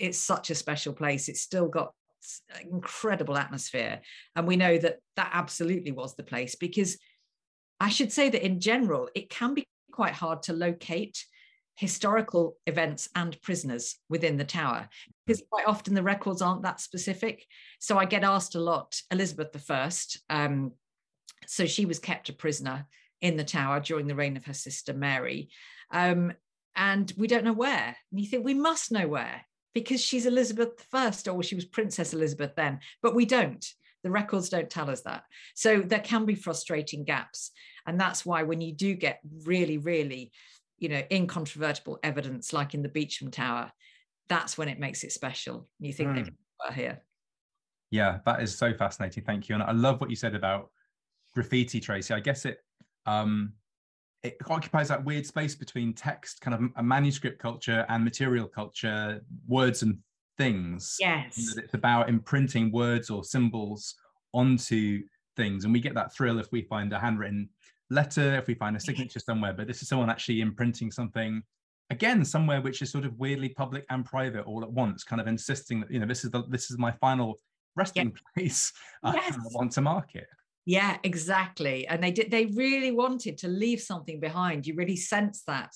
it's 0.00 0.18
such 0.18 0.50
a 0.50 0.54
special 0.54 0.92
place. 0.92 1.28
It's 1.28 1.42
still 1.42 1.68
got 1.68 1.92
incredible 2.70 3.36
atmosphere. 3.36 4.00
And 4.36 4.46
we 4.46 4.56
know 4.56 4.78
that 4.78 4.98
that 5.16 5.30
absolutely 5.32 5.92
was 5.92 6.14
the 6.16 6.22
place 6.22 6.54
because 6.54 6.98
i 7.78 7.88
should 7.88 8.12
say 8.12 8.28
that 8.28 8.44
in 8.44 8.60
general 8.60 9.08
it 9.14 9.30
can 9.30 9.54
be 9.54 9.64
quite 9.90 10.12
hard 10.12 10.42
to 10.42 10.52
locate 10.52 11.24
historical 11.76 12.56
events 12.66 13.08
and 13.14 13.40
prisoners 13.40 13.96
within 14.10 14.36
the 14.36 14.44
tower 14.44 14.86
because 15.26 15.42
quite 15.50 15.66
often 15.66 15.94
the 15.94 16.02
records 16.02 16.42
aren't 16.42 16.62
that 16.62 16.80
specific. 16.80 17.46
So 17.78 17.96
i 17.96 18.04
get 18.04 18.24
asked 18.24 18.54
a 18.54 18.60
lot 18.60 19.00
elizabeth 19.10 19.70
i 19.70 19.90
um, 20.28 20.72
so 21.46 21.64
she 21.64 21.86
was 21.86 21.98
kept 21.98 22.28
a 22.28 22.34
prisoner 22.34 22.86
in 23.22 23.36
the 23.36 23.44
tower 23.44 23.80
during 23.80 24.06
the 24.06 24.14
reign 24.14 24.36
of 24.36 24.44
her 24.44 24.54
sister 24.54 24.92
mary. 24.92 25.48
Um, 25.90 26.32
and 26.76 27.12
we 27.16 27.26
don't 27.26 27.44
know 27.44 27.52
where. 27.52 27.96
And 28.10 28.20
you 28.20 28.26
think 28.26 28.44
we 28.44 28.54
must 28.54 28.92
know 28.92 29.08
where 29.08 29.42
because 29.74 30.00
she's 30.00 30.26
elizabeth 30.26 30.84
i 30.92 31.28
or 31.28 31.42
she 31.42 31.54
was 31.54 31.64
princess 31.64 32.12
elizabeth 32.12 32.54
then 32.56 32.78
but 33.02 33.14
we 33.14 33.24
don't 33.24 33.74
the 34.02 34.10
records 34.10 34.48
don't 34.48 34.70
tell 34.70 34.88
us 34.88 35.02
that 35.02 35.24
so 35.54 35.80
there 35.80 36.00
can 36.00 36.24
be 36.24 36.34
frustrating 36.34 37.04
gaps 37.04 37.50
and 37.86 38.00
that's 38.00 38.24
why 38.24 38.42
when 38.42 38.60
you 38.60 38.72
do 38.72 38.94
get 38.94 39.20
really 39.44 39.78
really 39.78 40.32
you 40.80 40.88
know, 40.88 41.02
incontrovertible 41.12 41.98
evidence 42.02 42.52
like 42.52 42.74
in 42.74 42.82
the 42.82 42.88
Beauchamp 42.88 43.32
Tower, 43.32 43.70
that's 44.28 44.58
when 44.58 44.68
it 44.68 44.80
makes 44.80 45.04
it 45.04 45.12
special. 45.12 45.68
You 45.78 45.92
think 45.92 46.10
mm. 46.10 46.24
they 46.24 46.74
here. 46.74 47.02
Yeah, 47.90 48.18
that 48.24 48.42
is 48.42 48.56
so 48.56 48.72
fascinating. 48.72 49.24
Thank 49.24 49.48
you. 49.48 49.54
And 49.54 49.62
I 49.62 49.72
love 49.72 50.00
what 50.00 50.10
you 50.10 50.16
said 50.16 50.34
about 50.34 50.70
graffiti, 51.34 51.80
Tracy. 51.80 52.14
I 52.14 52.20
guess 52.20 52.44
it 52.44 52.58
um 53.06 53.52
it 54.22 54.36
occupies 54.48 54.88
that 54.88 55.04
weird 55.04 55.26
space 55.26 55.54
between 55.54 55.94
text, 55.94 56.40
kind 56.40 56.54
of 56.54 56.70
a 56.76 56.82
manuscript 56.82 57.38
culture 57.38 57.86
and 57.88 58.04
material 58.04 58.46
culture, 58.46 59.22
words 59.46 59.82
and 59.82 59.98
things. 60.36 60.96
Yes. 61.00 61.56
It's 61.56 61.74
about 61.74 62.08
imprinting 62.08 62.70
words 62.70 63.10
or 63.10 63.24
symbols 63.24 63.94
onto 64.32 65.02
things. 65.36 65.64
And 65.64 65.72
we 65.72 65.80
get 65.80 65.94
that 65.94 66.14
thrill 66.14 66.38
if 66.38 66.52
we 66.52 66.62
find 66.62 66.92
a 66.92 66.98
handwritten 66.98 67.48
letter, 67.88 68.36
if 68.36 68.46
we 68.46 68.54
find 68.54 68.76
a 68.76 68.80
signature 68.80 69.20
somewhere, 69.20 69.52
but 69.52 69.66
this 69.66 69.82
is 69.82 69.88
someone 69.88 70.10
actually 70.10 70.40
imprinting 70.40 70.90
something 70.90 71.42
again 71.90 72.24
somewhere 72.24 72.60
which 72.60 72.82
is 72.82 72.90
sort 72.90 73.04
of 73.04 73.18
weirdly 73.18 73.48
public 73.48 73.84
and 73.90 74.04
private 74.04 74.46
all 74.46 74.62
at 74.62 74.70
once, 74.70 75.02
kind 75.02 75.20
of 75.20 75.26
insisting 75.26 75.80
that 75.80 75.90
you 75.90 75.98
know 75.98 76.06
this 76.06 76.24
is 76.24 76.30
the 76.30 76.44
this 76.48 76.70
is 76.70 76.78
my 76.78 76.92
final 76.92 77.40
resting 77.76 78.12
place. 78.34 78.72
Yes. 79.04 79.34
I 79.36 79.40
want 79.52 79.72
to 79.72 79.80
mark 79.80 80.14
it. 80.14 80.28
Yeah, 80.66 80.98
exactly. 81.02 81.86
And 81.86 82.02
they 82.02 82.10
did. 82.10 82.30
They 82.30 82.46
really 82.46 82.92
wanted 82.92 83.38
to 83.38 83.48
leave 83.48 83.80
something 83.80 84.20
behind. 84.20 84.66
You 84.66 84.74
really 84.74 84.96
sense 84.96 85.42
that 85.46 85.72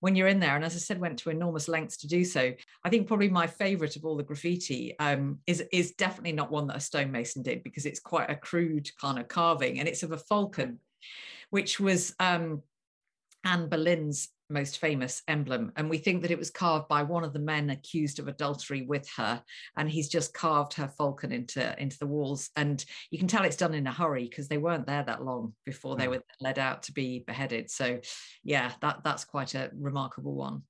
when 0.00 0.14
you're 0.14 0.28
in 0.28 0.38
there. 0.38 0.54
And 0.54 0.64
as 0.64 0.74
I 0.74 0.78
said, 0.78 1.00
went 1.00 1.18
to 1.20 1.30
enormous 1.30 1.66
lengths 1.66 1.96
to 1.98 2.08
do 2.08 2.24
so. 2.24 2.52
I 2.84 2.88
think 2.88 3.08
probably 3.08 3.28
my 3.28 3.46
favourite 3.46 3.96
of 3.96 4.04
all 4.04 4.16
the 4.16 4.22
graffiti 4.22 4.96
um, 4.98 5.38
is 5.46 5.64
is 5.72 5.92
definitely 5.92 6.32
not 6.32 6.50
one 6.50 6.66
that 6.68 6.76
a 6.76 6.80
stonemason 6.80 7.42
did 7.42 7.62
because 7.62 7.86
it's 7.86 8.00
quite 8.00 8.30
a 8.30 8.36
crude 8.36 8.88
kind 9.00 9.18
of 9.18 9.28
carving, 9.28 9.78
and 9.78 9.88
it's 9.88 10.02
of 10.02 10.12
a 10.12 10.18
falcon 10.18 10.78
which 11.50 11.80
was 11.80 12.14
um, 12.20 12.62
Anne 13.44 13.68
Boleyn's 13.68 14.28
most 14.50 14.78
famous 14.78 15.22
emblem. 15.28 15.72
And 15.76 15.90
we 15.90 15.98
think 15.98 16.22
that 16.22 16.30
it 16.30 16.38
was 16.38 16.50
carved 16.50 16.88
by 16.88 17.02
one 17.02 17.24
of 17.24 17.32
the 17.32 17.38
men 17.38 17.70
accused 17.70 18.18
of 18.18 18.28
adultery 18.28 18.82
with 18.82 19.08
her. 19.16 19.42
And 19.76 19.90
he's 19.90 20.08
just 20.08 20.34
carved 20.34 20.74
her 20.74 20.88
falcon 20.88 21.32
into, 21.32 21.80
into 21.80 21.98
the 21.98 22.06
walls. 22.06 22.50
And 22.56 22.84
you 23.10 23.18
can 23.18 23.28
tell 23.28 23.44
it's 23.44 23.56
done 23.56 23.74
in 23.74 23.86
a 23.86 23.92
hurry 23.92 24.24
because 24.24 24.48
they 24.48 24.58
weren't 24.58 24.86
there 24.86 25.04
that 25.04 25.24
long 25.24 25.54
before 25.64 25.96
they 25.96 26.06
hmm. 26.06 26.12
were 26.12 26.22
led 26.40 26.58
out 26.58 26.82
to 26.84 26.92
be 26.92 27.24
beheaded. 27.26 27.70
So 27.70 28.00
yeah, 28.42 28.72
that, 28.80 29.02
that's 29.04 29.24
quite 29.24 29.54
a 29.54 29.70
remarkable 29.74 30.34
one. 30.34 30.62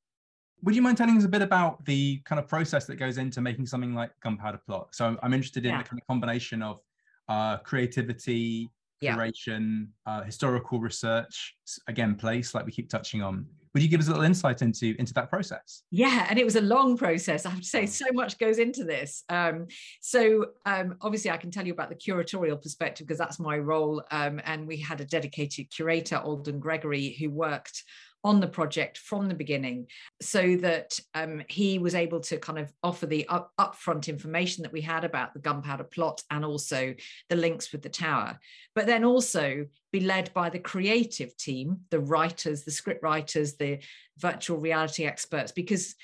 Would 0.65 0.75
you 0.75 0.83
mind 0.83 0.97
telling 0.97 1.17
us 1.17 1.25
a 1.25 1.29
bit 1.29 1.43
about 1.43 1.85
the 1.85 2.21
kind 2.25 2.41
of 2.41 2.49
process 2.49 2.85
that 2.87 2.97
goes 2.97 3.17
into 3.17 3.41
making 3.41 3.67
something 3.67 3.95
like 3.95 4.11
Gunpowder 4.23 4.61
Plot? 4.67 4.89
So 4.93 5.17
I'm 5.23 5.33
interested 5.33 5.65
in 5.65 5.71
yeah. 5.71 5.83
the 5.83 5.89
kind 5.89 6.01
of 6.01 6.07
combination 6.09 6.63
of 6.63 6.81
uh, 7.29 7.59
creativity, 7.59 8.69
curation, 9.03 9.89
yeah. 10.07 10.13
uh, 10.13 10.25
historical 10.25 10.81
research, 10.81 11.55
again, 11.87 12.17
place 12.17 12.55
like 12.55 12.67
we 12.67 12.73
keep 12.73 12.89
touching 12.89 13.23
on. 13.23 13.47
Would 13.79 13.85
you 13.85 13.89
give 13.89 14.01
us 14.01 14.09
a 14.09 14.11
little 14.11 14.25
insight 14.25 14.61
into 14.61 14.97
into 14.99 15.15
that 15.15 15.31
process? 15.31 15.85
Yeah, 15.93 16.27
and 16.29 16.37
it 16.37 16.45
was 16.45 16.57
a 16.57 16.61
long 16.61 16.97
process. 16.97 17.47
I 17.47 17.51
have 17.51 17.61
to 17.61 17.65
say, 17.65 17.87
so 17.87 18.07
much 18.13 18.37
goes 18.37 18.59
into 18.59 18.83
this. 18.83 19.23
Um, 19.29 19.69
so 20.01 20.47
um, 20.67 20.97
obviously, 21.01 21.31
I 21.31 21.37
can 21.37 21.53
tell 21.53 21.65
you 21.65 21.75
about 21.75 21.89
the 21.89 21.95
curatorial 21.95 22.61
perspective 22.61 23.07
because 23.07 23.19
that's 23.19 23.39
my 23.39 23.57
role. 23.57 24.03
Um, 24.11 24.41
and 24.45 24.67
we 24.67 24.79
had 24.79 25.01
a 25.01 25.05
dedicated 25.05 25.71
curator, 25.71 26.17
Alden 26.17 26.59
Gregory, 26.59 27.17
who 27.21 27.31
worked 27.31 27.85
on 28.29 28.41
the 28.41 28.47
project 28.47 28.99
from 28.99 29.27
the 29.27 29.35
beginning 29.35 29.87
so 30.21 30.55
that 30.57 31.01
um, 31.15 31.43
he 31.49 31.79
was 31.79 31.95
able 31.95 32.21
to 32.21 32.37
kind 32.37 32.59
of 32.59 32.71
offer 32.83 33.07
the 33.07 33.27
up, 33.29 33.53
upfront 33.59 34.07
information 34.07 34.63
that 34.63 34.73
we 34.73 34.83
had 34.83 35.03
about 35.03 35.33
the 35.33 35.41
gunpowder 35.41 35.85
plot 35.85 36.23
and 36.31 36.45
also 36.45 36.95
the 37.31 37.37
links 37.37 37.73
with 37.73 37.81
the 37.81 37.89
tower 37.89 38.39
but 38.75 38.85
then 38.85 39.03
also 39.03 39.65
be 39.93 40.01
led 40.01 40.31
by 40.35 40.51
the 40.51 40.59
creative 40.59 41.35
team 41.39 41.79
the 41.89 41.99
writers 41.99 42.65
the 42.65 42.71
script 42.71 43.03
writers 43.03 43.55
the 43.55 43.79
virtual 44.19 44.59
reality 44.59 45.07
experts 45.07 45.51
because 45.51 45.95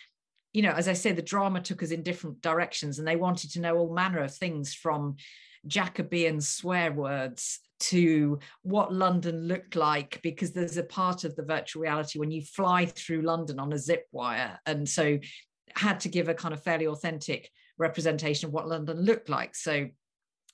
you 0.55 0.63
know 0.63 0.73
as 0.73 0.89
i 0.89 0.95
say 0.95 1.13
the 1.13 1.21
drama 1.21 1.61
took 1.61 1.83
us 1.83 1.91
in 1.91 2.03
different 2.03 2.41
directions 2.41 2.99
and 2.99 3.07
they 3.07 3.17
wanted 3.17 3.51
to 3.51 3.61
know 3.61 3.77
all 3.77 3.93
manner 3.93 4.21
of 4.21 4.35
things 4.35 4.73
from 4.73 5.17
jacobean 5.67 6.41
swear 6.41 6.91
words 6.91 7.61
to 7.81 8.39
what 8.63 8.93
London 8.93 9.47
looked 9.49 9.77
like 9.77 10.21
because 10.23 10.53
there's 10.53 10.77
a 10.77 10.85
part 10.85 11.25
of 11.25 11.35
the 11.37 11.43
virtual 11.43 11.83
reality 11.83 12.19
when 12.19 12.31
you 12.31 12.43
fly 12.43 12.87
through 12.87 13.23
London 13.23 13.59
on 13.59 13.73
a 13.73 13.79
zip 13.79 14.07
wire. 14.13 14.59
And 14.67 14.89
so 14.89 15.19
had 15.75 16.01
to 16.01 16.09
give 16.09 16.29
a 16.29 16.35
kind 16.35 16.55
of 16.55 16.63
fairly 16.63 16.87
authentic 16.87 17.51
representation 17.79 18.49
of 18.49 18.53
what 18.53 18.69
London 18.69 19.01
looked 19.01 19.29
like. 19.29 19.55
So 19.55 19.89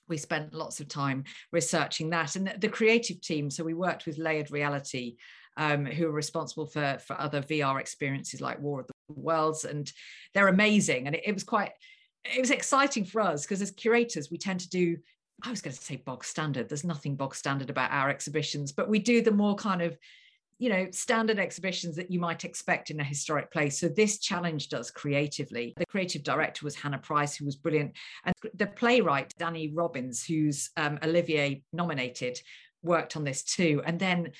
we 0.07 0.17
spent 0.17 0.53
lots 0.53 0.79
of 0.79 0.87
time 0.87 1.23
researching 1.51 2.09
that 2.09 2.35
and 2.35 2.53
the 2.59 2.69
creative 2.69 3.21
team. 3.21 3.49
So 3.49 3.63
we 3.63 3.73
worked 3.73 4.05
with 4.05 4.17
Layered 4.17 4.51
Reality, 4.51 5.15
um, 5.57 5.85
who 5.85 6.07
are 6.07 6.11
responsible 6.11 6.65
for, 6.65 6.97
for 7.05 7.19
other 7.19 7.41
VR 7.41 7.79
experiences 7.79 8.41
like 8.41 8.59
War 8.59 8.81
of 8.81 8.87
the 8.87 8.93
Worlds. 9.09 9.63
And 9.63 9.91
they're 10.33 10.47
amazing. 10.47 11.07
And 11.07 11.15
it, 11.15 11.23
it 11.25 11.33
was 11.33 11.43
quite, 11.43 11.71
it 12.25 12.39
was 12.39 12.51
exciting 12.51 13.05
for 13.05 13.21
us 13.21 13.43
because 13.43 13.61
as 13.61 13.71
curators, 13.71 14.29
we 14.31 14.37
tend 14.37 14.61
to 14.61 14.69
do 14.69 14.97
I 15.43 15.49
was 15.49 15.61
going 15.61 15.75
to 15.75 15.81
say 15.81 15.97
bog 15.97 16.23
standard. 16.23 16.69
There's 16.69 16.83
nothing 16.83 17.15
bog 17.15 17.35
standard 17.35 17.69
about 17.69 17.91
our 17.91 18.09
exhibitions, 18.09 18.71
but 18.71 18.89
we 18.89 18.99
do 18.99 19.21
the 19.21 19.31
more 19.31 19.55
kind 19.55 19.81
of 19.81 19.97
you 20.61 20.69
know 20.69 20.87
standard 20.91 21.39
exhibitions 21.39 21.95
that 21.95 22.11
you 22.11 22.19
might 22.19 22.45
expect 22.45 22.91
in 22.91 22.99
a 22.99 23.03
historic 23.03 23.51
place 23.51 23.79
so 23.79 23.89
this 23.89 24.19
challenged 24.19 24.75
us 24.75 24.91
creatively 24.91 25.73
the 25.75 25.85
creative 25.87 26.21
director 26.21 26.63
was 26.63 26.75
hannah 26.75 26.99
price 26.99 27.35
who 27.35 27.45
was 27.45 27.55
brilliant 27.55 27.91
and 28.25 28.35
the 28.53 28.67
playwright 28.67 29.33
danny 29.39 29.71
robins 29.73 30.23
who's 30.23 30.69
um, 30.77 30.99
olivier 31.03 31.63
nominated 31.73 32.39
worked 32.83 33.17
on 33.17 33.23
this 33.23 33.41
too 33.41 33.81
and 33.87 33.99
then 33.99 34.31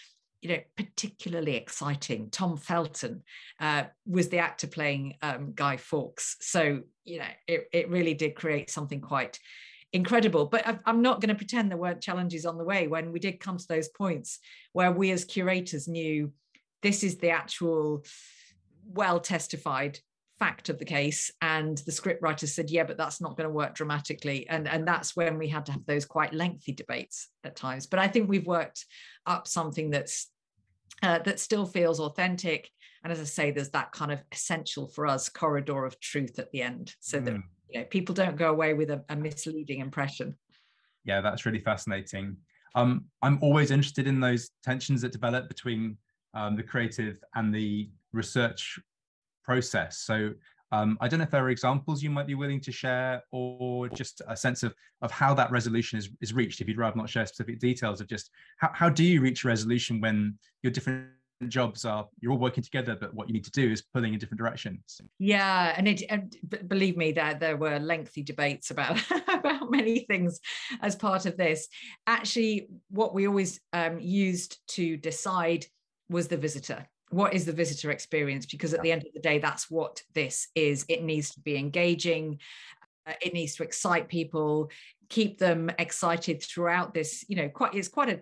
you 0.42 0.50
know, 0.50 0.60
particularly 0.76 1.56
exciting. 1.56 2.30
Tom 2.32 2.58
Felton 2.58 3.22
uh, 3.60 3.84
was 4.08 4.30
the 4.30 4.40
actor 4.40 4.66
playing 4.66 5.16
um, 5.22 5.54
Guy 5.54 5.78
Fawkes. 5.78 6.36
So, 6.42 6.82
you 7.04 7.20
know, 7.20 7.28
it, 7.48 7.68
it 7.72 7.90
really 7.90 8.16
did 8.16 8.34
create 8.34 8.72
something 8.72 9.02
quite 9.02 9.40
incredible. 9.94 10.46
But 10.46 10.80
I'm 10.86 11.02
not 11.02 11.22
going 11.22 11.30
to 11.30 11.36
pretend 11.36 11.70
there 11.70 11.78
weren't 11.78 12.02
challenges 12.02 12.46
on 12.46 12.58
the 12.58 12.64
way 12.64 12.88
when 12.88 13.12
we 13.12 13.20
did 13.20 13.40
come 13.40 13.58
to 13.58 13.68
those 13.68 13.90
points 13.90 14.40
where 14.74 14.92
we 14.92 15.12
as 15.12 15.26
curators 15.26 15.88
knew 15.88 16.32
this 16.82 17.04
is 17.04 17.18
the 17.18 17.30
actual 17.30 18.04
well 18.86 19.20
testified 19.20 20.00
fact 20.40 20.70
of 20.70 20.80
the 20.80 20.86
case 20.86 21.32
and 21.44 21.78
the 21.86 21.92
scriptwriter 21.92 22.48
said 22.48 22.72
yeah 22.72 22.84
but 22.84 22.98
that's 22.98 23.22
not 23.22 23.38
going 23.38 23.48
to 23.48 23.54
work 23.54 23.76
dramatically 23.76 24.50
and 24.50 24.68
and 24.68 24.88
that's 24.88 25.16
when 25.16 25.38
we 25.38 25.48
had 25.48 25.68
to 25.68 25.72
have 25.72 25.86
those 25.86 26.04
quite 26.04 26.34
lengthy 26.34 26.72
debates 26.72 27.30
at 27.44 27.56
times 27.56 27.86
but 27.86 28.00
i 28.00 28.08
think 28.08 28.28
we've 28.28 28.48
worked 28.48 28.86
up 29.28 29.48
something 29.48 29.92
that's 29.92 30.32
uh, 31.04 31.20
that 31.20 31.40
still 31.40 31.68
feels 31.68 32.00
authentic 32.00 32.72
and 33.04 33.14
as 33.14 33.20
i 33.20 33.24
say 33.24 33.52
there's 33.52 33.70
that 33.70 33.92
kind 33.92 34.12
of 34.12 34.20
essential 34.32 34.88
for 34.88 35.06
us 35.06 35.30
corridor 35.30 35.86
of 35.86 36.00
truth 36.00 36.40
at 36.40 36.50
the 36.52 36.64
end 36.64 36.96
so 37.00 37.20
mm. 37.20 37.26
that 37.26 37.36
you 37.72 37.80
know 37.80 37.86
people 37.86 38.14
don't 38.14 38.36
go 38.36 38.50
away 38.50 38.74
with 38.74 38.90
a, 38.90 39.04
a 39.10 39.16
misleading 39.16 39.80
impression 39.80 40.36
yeah 41.04 41.22
that's 41.22 41.46
really 41.46 41.60
fascinating 41.60 42.36
um, 42.76 43.06
i'm 43.22 43.38
always 43.42 43.72
interested 43.72 44.08
in 44.08 44.20
those 44.20 44.52
tensions 44.64 45.02
that 45.02 45.12
develop 45.12 45.48
between 45.48 45.98
um, 46.34 46.56
the 46.56 46.64
creative 46.64 47.18
and 47.36 47.54
the 47.54 47.90
research 48.14 48.80
process. 49.44 50.00
So 50.00 50.32
um, 50.72 50.98
I 51.02 51.08
don't 51.08 51.20
know 51.20 51.24
if 51.24 51.32
there 51.32 51.44
are 51.44 51.50
examples 51.50 52.02
you 52.02 52.10
might 52.10 52.28
be 52.28 52.36
willing 52.36 52.62
to 52.62 52.72
share 52.72 53.22
or 53.32 53.90
just 53.90 54.22
a 54.28 54.38
sense 54.38 54.64
of, 54.64 54.74
of 55.02 55.12
how 55.12 55.34
that 55.34 55.52
resolution 55.52 56.00
is, 56.00 56.10
is 56.22 56.34
reached, 56.34 56.62
if 56.62 56.68
you'd 56.68 56.78
rather 56.78 56.96
not 56.96 57.10
share 57.10 57.26
specific 57.26 57.60
details 57.60 58.00
of 58.00 58.08
just 58.08 58.30
how, 58.58 58.70
how 58.74 58.90
do 58.90 59.04
you 59.04 59.20
reach 59.20 59.44
resolution 59.44 60.00
when 60.00 60.38
your 60.64 60.72
different 60.72 61.08
jobs 61.50 61.86
are 61.86 62.08
you're 62.20 62.32
all 62.32 62.38
working 62.38 62.64
together 62.64 62.96
but 63.00 63.14
what 63.14 63.28
you 63.28 63.34
need 63.34 63.44
to 63.44 63.52
do 63.52 63.72
is 63.72 63.82
pulling 63.82 64.14
in 64.14 64.20
different 64.20 64.40
directions. 64.40 65.02
Yeah 65.20 65.74
and 65.76 65.88
it 65.88 66.04
and 66.10 66.36
believe 66.68 66.98
me 66.98 67.12
that 67.14 67.40
there 67.40 67.58
were 67.58 67.80
lengthy 67.80 68.24
debates 68.24 68.72
about 68.72 69.00
about 69.28 69.72
many 69.72 70.00
things 70.02 70.40
as 70.82 70.96
part 70.96 71.26
of 71.26 71.38
this. 71.38 71.68
Actually 72.08 72.70
what 72.90 73.14
we 73.14 73.28
always 73.28 73.60
um, 73.74 74.00
used 74.00 74.60
to 74.70 74.98
decide 74.98 75.66
was 76.10 76.28
the 76.28 76.38
visitor. 76.38 76.86
What 77.10 77.34
is 77.34 77.46
the 77.46 77.54
visitor 77.54 77.92
experience? 77.92 78.46
Because 78.46 78.74
at 78.74 78.82
the 78.82 78.92
end 78.92 79.04
of 79.04 79.14
the 79.14 79.20
day 79.20 79.40
that's 79.40 79.70
what 79.70 80.02
this 80.14 80.48
is. 80.56 80.86
It 80.88 81.04
needs 81.04 81.32
to 81.32 81.40
be 81.42 81.58
engaging. 81.58 82.40
Uh, 83.06 83.14
it 83.22 83.34
needs 83.34 83.56
to 83.56 83.64
excite 83.64 84.08
people 84.08 84.70
keep 85.12 85.38
them 85.38 85.70
excited 85.78 86.42
throughout 86.42 86.94
this 86.94 87.26
you 87.28 87.36
know 87.36 87.50
quite 87.50 87.76
it's 87.76 87.90
quite 87.90 88.08
a 88.08 88.22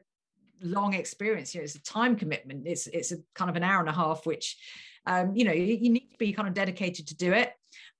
long 0.62 0.93
experience. 0.93 1.54
You 1.54 1.62
know 1.62 1.65
it's 1.65 1.76
a 1.76 1.84
time 1.84 2.15
commitment. 2.15 2.67
It's 2.67 2.88
it's 2.88 3.12
a 3.12 3.17
kind 3.36 3.50
of 3.50 3.56
an 3.56 3.63
hour 3.63 3.80
and 3.80 3.89
a 3.89 3.93
half 3.93 4.26
which 4.26 4.58
um, 5.06 5.36
you 5.36 5.45
know 5.45 5.52
you, 5.52 5.76
you, 5.76 5.89
need 5.89 6.10
to 6.12 6.17
be 6.17 6.34
kind 6.34 6.48
of 6.48 6.54
dedicated 6.54 7.08
to 7.08 7.15
do 7.15 7.34
it. 7.34 7.54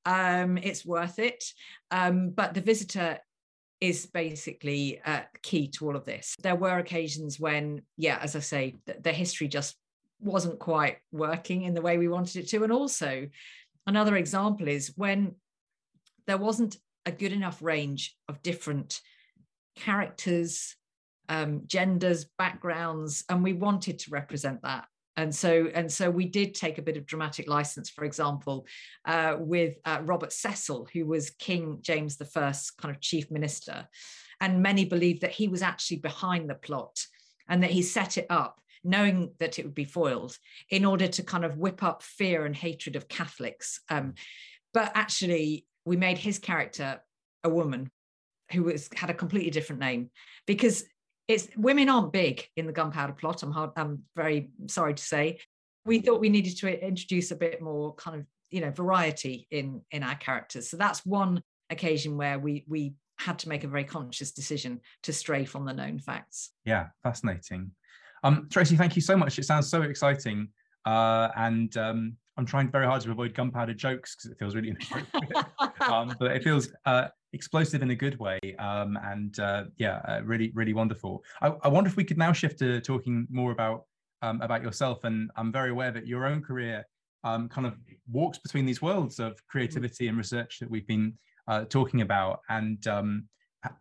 Um, 0.06 0.58
it's 0.58 0.86
worth 0.86 1.20
it. 1.20 1.44
Um, 1.92 2.30
but 2.30 2.54
the 2.54 2.62
visitor 2.62 3.20
is 3.82 4.06
basically 4.08 5.00
uh, 5.06 5.22
key 5.42 5.70
to 5.70 5.88
all 5.88 5.96
of 5.96 6.06
this. 6.06 6.36
There 6.42 6.56
were 6.56 6.78
occasions 6.78 7.40
when 7.40 7.82
yeah 7.98 8.20
as 8.22 8.36
i 8.36 8.40
say 8.40 8.76
the, 8.86 8.98
the 9.02 9.14
history 9.14 9.48
just 9.48 9.76
wasn't 10.20 10.60
quite 10.60 10.98
working 11.12 11.64
in 11.64 11.74
the 11.74 11.82
way 11.82 11.98
we 11.98 12.08
wanted 12.08 12.38
it 12.38 12.50
to. 12.50 12.64
And 12.64 12.72
also, 12.72 13.28
another 13.88 14.16
example 14.16 14.68
is 14.68 14.94
when 14.96 15.36
there 16.28 16.38
wasn't 16.38 16.78
a 17.06 17.12
good 17.12 17.32
enough 17.32 17.62
range 17.62 18.16
of 18.28 18.42
different 18.44 19.02
characters, 19.76 20.76
um, 21.30 21.62
genders, 21.68 22.26
backgrounds, 22.38 23.24
and 23.30 23.44
we 23.44 23.54
wanted 23.54 24.00
to 24.00 24.12
represent 24.12 24.62
that. 24.64 24.86
And 25.16 25.34
so, 25.34 25.70
and 25.74 25.92
so 25.92 26.10
we 26.10 26.26
did 26.26 26.56
take 26.56 26.78
a 26.78 26.82
bit 26.82 26.98
of 26.98 27.06
dramatic 27.06 27.48
license, 27.48 27.90
for 27.90 28.06
example, 28.06 28.66
uh, 29.06 29.36
with 29.38 29.78
uh, 29.86 30.00
Robert 30.04 30.32
Cecil, 30.32 30.88
who 30.94 31.06
was 31.06 31.32
King 31.32 31.80
James 31.82 32.18
I's 32.36 32.72
kind 32.72 32.94
of 32.94 33.02
chief 33.02 33.30
minister. 33.30 33.88
And 34.42 34.64
many 34.64 34.86
believed 34.86 35.22
that 35.22 35.32
he 35.32 35.50
was 35.50 35.62
actually 35.62 35.98
behind 35.98 36.50
the 36.50 36.56
plot 36.56 37.06
and 37.50 37.62
that 37.64 37.72
he 37.72 37.82
set 37.82 38.18
it 38.18 38.28
up 38.30 38.60
knowing 38.84 39.34
that 39.40 39.60
it 39.60 39.66
would 39.66 39.76
be 39.76 39.84
foiled 39.84 40.38
in 40.70 40.86
order 40.86 41.08
to 41.08 41.24
kind 41.24 41.44
of 41.44 41.58
whip 41.58 41.84
up 41.84 42.02
fear 42.02 42.46
and 42.46 42.56
hatred 42.56 42.96
of 42.96 43.10
Catholics. 43.10 43.82
Um, 43.90 44.14
but 44.74 44.92
actually, 44.96 45.66
we 45.86 45.98
made 45.98 46.18
his 46.18 46.40
character 46.40 47.02
a 47.44 47.50
woman 47.50 47.92
who 48.52 48.64
was 48.64 48.90
had 48.96 49.10
a 49.10 49.14
completely 49.14 49.52
different 49.52 49.82
name 49.82 50.10
because 50.48 50.84
it's 51.30 51.48
women 51.56 51.90
aren't 51.90 52.12
big 52.12 52.44
in 52.58 52.66
the 52.66 52.74
gunpowder 52.74 53.14
plot. 53.14 53.44
I'm 53.44 53.52
hard, 53.52 53.70
I'm 53.78 54.04
very 54.16 54.50
sorry 54.68 54.96
to 54.96 55.04
say. 55.04 55.40
We 55.86 56.00
thought 56.00 56.20
we 56.20 56.28
needed 56.28 56.58
to 56.58 56.86
introduce 56.86 57.32
a 57.32 57.36
bit 57.36 57.62
more 57.62 57.94
kind 57.96 58.20
of 58.20 58.26
you 58.50 58.62
know 58.62 58.72
variety 58.72 59.48
in 59.52 59.82
in 59.92 60.04
our 60.04 60.16
characters. 60.16 60.70
So 60.70 60.76
that's 60.76 61.06
one 61.06 61.42
occasion 61.70 62.18
where 62.18 62.40
we 62.40 62.66
we 62.68 62.96
had 63.20 63.38
to 63.40 63.50
make 63.50 63.64
a 63.64 63.68
very 63.68 63.84
conscious 63.84 64.32
decision 64.32 64.82
to 65.04 65.14
stray 65.14 65.46
from 65.46 65.66
the 65.66 65.74
known 65.74 66.00
facts. 66.00 66.52
Yeah, 66.66 66.88
fascinating. 67.04 67.72
Um, 68.24 68.48
Tracy, 68.50 68.76
thank 68.76 68.96
you 68.96 69.02
so 69.02 69.16
much. 69.16 69.38
It 69.38 69.46
sounds 69.46 69.70
so 69.70 69.84
exciting. 69.84 70.50
Uh, 70.86 71.30
and 71.36 71.76
um, 71.78 72.18
I'm 72.38 72.46
trying 72.46 72.72
very 72.72 72.86
hard 72.86 73.02
to 73.02 73.12
avoid 73.12 73.36
gunpowder 73.36 73.74
jokes 73.74 74.16
because 74.16 74.32
it 74.32 74.40
feels 74.40 74.56
really 74.56 74.70
inappropriate. 74.70 75.46
um, 75.82 76.16
but 76.18 76.32
it 76.32 76.44
feels 76.44 76.70
uh, 76.86 77.10
explosive 77.34 77.82
in 77.82 77.92
a 77.92 77.96
good 77.96 78.20
way. 78.20 78.40
Um, 78.60 78.98
and 79.04 79.40
uh, 79.40 79.66
yeah, 79.78 79.98
uh, 80.08 80.22
really, 80.24 80.52
really 80.54 80.74
wonderful. 80.74 81.24
I, 81.42 81.54
I, 81.64 81.68
wonder 81.68 81.90
if 81.90 81.96
we 81.96 82.04
could 82.04 82.18
now 82.18 82.32
shift 82.32 82.60
to 82.60 82.82
talking 82.82 83.28
more 83.30 83.52
about 83.52 83.86
um, 84.22 84.42
about 84.42 84.64
yourself. 84.64 85.04
And 85.04 85.32
I'm 85.36 85.52
very 85.52 85.70
aware 85.70 85.92
that 85.92 86.08
your 86.08 86.26
own 86.26 86.42
career 86.42 86.86
um, 87.24 87.50
kind 87.50 87.68
of 87.68 87.76
walks 88.12 88.38
between 88.38 88.66
these 88.66 88.82
worlds 88.82 89.20
of 89.20 89.40
creativity 89.48 90.08
and 90.08 90.18
research 90.18 90.60
that 90.60 90.70
we've 90.70 90.88
been 90.88 91.14
uh, 91.48 91.66
talking 91.66 92.02
about. 92.02 92.42
And 92.50 92.86
um, 92.88 93.28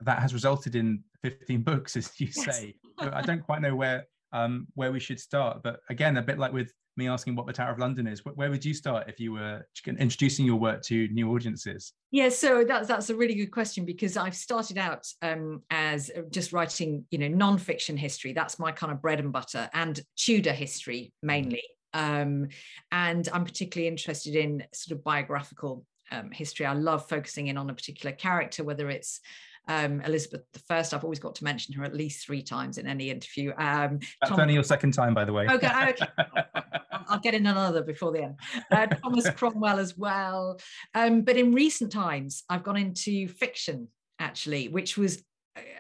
that 0.01 0.21
has 0.21 0.35
resulted 0.35 0.75
in 0.75 1.03
15 1.23 1.63
books, 1.65 1.97
as 1.97 2.11
you 2.21 2.29
yes. 2.35 2.45
say. 2.45 2.75
I 3.01 3.23
don't 3.23 3.43
quite 3.43 3.63
know 3.63 3.75
where 3.75 4.05
um, 4.33 4.67
where 4.75 4.93
we 4.93 5.01
should 5.01 5.21
start. 5.21 5.63
But 5.63 5.81
again, 5.89 6.17
a 6.17 6.23
bit 6.23 6.39
like 6.39 6.53
with 6.53 6.73
me 6.99 7.09
asking 7.09 7.35
what 7.37 7.47
the 7.47 7.53
Tower 7.53 7.73
of 7.73 7.79
London 7.79 8.07
is, 8.07 8.23
where 8.25 8.51
would 8.51 8.65
you 8.65 8.75
start 8.75 9.09
if 9.09 9.19
you 9.19 9.33
were 9.33 9.67
introducing 9.87 10.45
your 10.45 10.57
work 10.57 10.83
to 10.83 11.09
new 11.09 11.33
audiences? 11.33 11.95
Yeah, 12.11 12.29
so 12.29 12.65
that's 12.65 12.89
that's 12.89 13.09
a 13.09 13.17
really 13.17 13.35
good 13.35 13.51
question 13.51 13.85
because 13.85 14.17
I've 14.17 14.35
started 14.35 14.77
out 14.77 15.07
um, 15.23 15.63
as 15.71 16.11
uh, 16.11 16.23
just 16.31 16.53
writing, 16.53 17.05
you 17.11 17.19
know, 17.19 17.29
non-fiction 17.29 17.97
history. 17.97 18.33
That's 18.33 18.59
my 18.59 18.73
kind 18.73 18.93
of 18.93 19.01
bread 19.01 19.21
and 19.21 19.33
butter, 19.33 19.71
and 19.73 19.99
Tudor 20.17 20.53
history 20.53 21.13
mainly. 21.23 21.63
Um, 21.95 22.49
and 22.93 23.29
I'm 23.33 23.45
particularly 23.45 23.89
interested 23.89 24.35
in 24.35 24.65
sort 24.75 24.99
of 24.99 25.05
biographical 25.05 25.87
um, 26.11 26.31
history. 26.31 26.67
I 26.67 26.75
love 26.75 27.09
focusing 27.09 27.47
in 27.47 27.57
on 27.57 27.71
a 27.71 27.75
particular 27.75 28.15
character, 28.15 28.65
whether 28.65 28.91
it's 28.91 29.21
um, 29.69 30.01
Elizabeth 30.01 30.43
I. 30.71 30.79
I've 30.79 31.05
always 31.05 31.19
got 31.19 31.35
to 31.37 31.45
mention 31.45 31.75
her 31.75 31.85
at 31.85 31.95
least 31.95 32.27
three 32.27 32.43
times 32.43 32.79
in 32.79 32.87
any 32.87 33.11
interview. 33.11 33.53
Um, 33.59 34.01
That's 34.21 34.31
Tom- 34.31 34.41
only 34.41 34.55
your 34.55 34.65
second 34.65 34.93
time, 34.93 35.15
by 35.15 35.25
the 35.25 35.33
way. 35.33 35.47
Okay, 35.49 35.69
okay. 35.91 36.07
I'll 37.09 37.21
get 37.21 37.35
in 37.35 37.47
another 37.47 37.83
before 37.83 38.13
the 38.13 38.25
end. 38.25 38.37
Uh, 38.71 38.87
Thomas 38.87 39.29
Cromwell 39.37 39.79
as 39.79 39.97
well. 39.97 40.59
Um, 40.95 41.23
but 41.23 41.37
in 41.37 41.53
recent 41.55 41.93
times, 41.93 42.43
I've 42.49 42.63
gone 42.63 42.77
into 42.77 43.29
fiction 43.29 43.89
actually, 44.19 44.69
which 44.69 44.99
was 44.99 45.23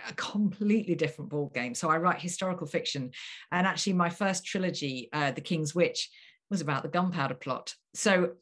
a 0.09 0.13
completely 0.15 0.95
different 0.95 1.31
ball 1.31 1.51
game. 1.55 1.75
So 1.75 1.89
I 1.89 1.99
write 1.99 2.21
historical 2.21 2.67
fiction, 2.67 3.11
and 3.53 3.67
actually 3.67 3.95
my 3.95 4.11
first 4.11 4.45
trilogy, 4.45 5.09
uh, 5.13 5.33
The 5.33 5.41
King's 5.41 5.75
Witch, 5.75 6.11
was 6.51 6.61
about 6.61 6.83
the 6.83 6.89
gunpowder 6.89 7.35
plot. 7.35 7.75
So 7.95 8.33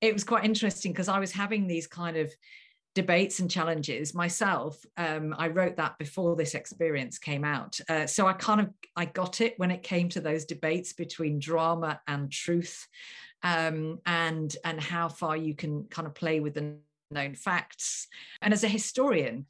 it 0.00 0.12
was 0.12 0.24
quite 0.24 0.44
interesting 0.44 0.92
because 0.92 1.08
I 1.08 1.18
was 1.18 1.32
having 1.32 1.66
these 1.66 1.86
kind 1.86 2.16
of 2.16 2.32
debates 2.96 3.40
and 3.40 3.50
challenges 3.50 4.14
myself 4.14 4.84
um, 4.96 5.34
i 5.38 5.46
wrote 5.46 5.76
that 5.76 5.96
before 5.98 6.34
this 6.34 6.54
experience 6.54 7.18
came 7.18 7.44
out. 7.44 7.78
Uh, 7.88 8.06
so 8.06 8.26
i 8.26 8.32
kind 8.32 8.60
of 8.60 8.70
i 8.96 9.04
got 9.04 9.40
it 9.42 9.54
when 9.58 9.70
it 9.70 9.82
came 9.82 10.08
to 10.08 10.20
those 10.20 10.46
debates 10.46 10.94
between 10.94 11.38
drama 11.38 12.00
and 12.08 12.32
truth 12.32 12.88
um, 13.42 14.00
and 14.06 14.56
and 14.64 14.80
how 14.80 15.08
far 15.08 15.36
you 15.36 15.54
can 15.54 15.84
kind 15.84 16.08
of 16.08 16.14
play 16.14 16.40
with 16.40 16.54
the 16.54 16.78
known 17.10 17.34
facts. 17.34 18.08
And 18.42 18.52
as 18.52 18.64
a 18.64 18.68
historian 18.68 19.46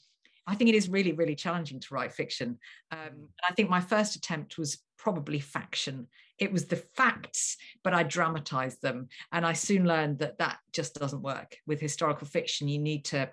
i 0.46 0.54
think 0.54 0.70
it 0.70 0.76
is 0.76 0.88
really 0.88 1.12
really 1.12 1.34
challenging 1.34 1.80
to 1.80 1.94
write 1.94 2.12
fiction. 2.12 2.58
Um, 2.90 3.28
i 3.48 3.52
think 3.54 3.70
my 3.70 3.80
first 3.80 4.16
attempt 4.16 4.58
was 4.58 4.78
probably 4.98 5.40
faction. 5.40 6.08
It 6.38 6.52
was 6.52 6.66
the 6.66 6.82
facts 6.94 7.56
but 7.84 7.94
i 7.94 8.02
dramatized 8.02 8.82
them. 8.82 9.08
And 9.32 9.46
i 9.46 9.52
soon 9.52 9.86
learned 9.86 10.18
that 10.18 10.38
that 10.38 10.58
just 10.72 10.94
doesn't 10.94 11.22
work. 11.22 11.56
With 11.66 11.80
historical 11.80 12.26
fiction 12.26 12.68
you 12.68 12.78
need 12.78 13.04
to 13.06 13.30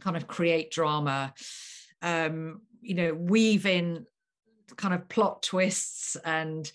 kind 0.00 0.16
of 0.16 0.26
create 0.26 0.70
drama 0.70 1.34
um 2.02 2.62
you 2.80 2.94
know 2.94 3.12
weave 3.12 3.66
in 3.66 4.06
kind 4.76 4.94
of 4.94 5.08
plot 5.08 5.42
twists 5.42 6.16
and 6.24 6.70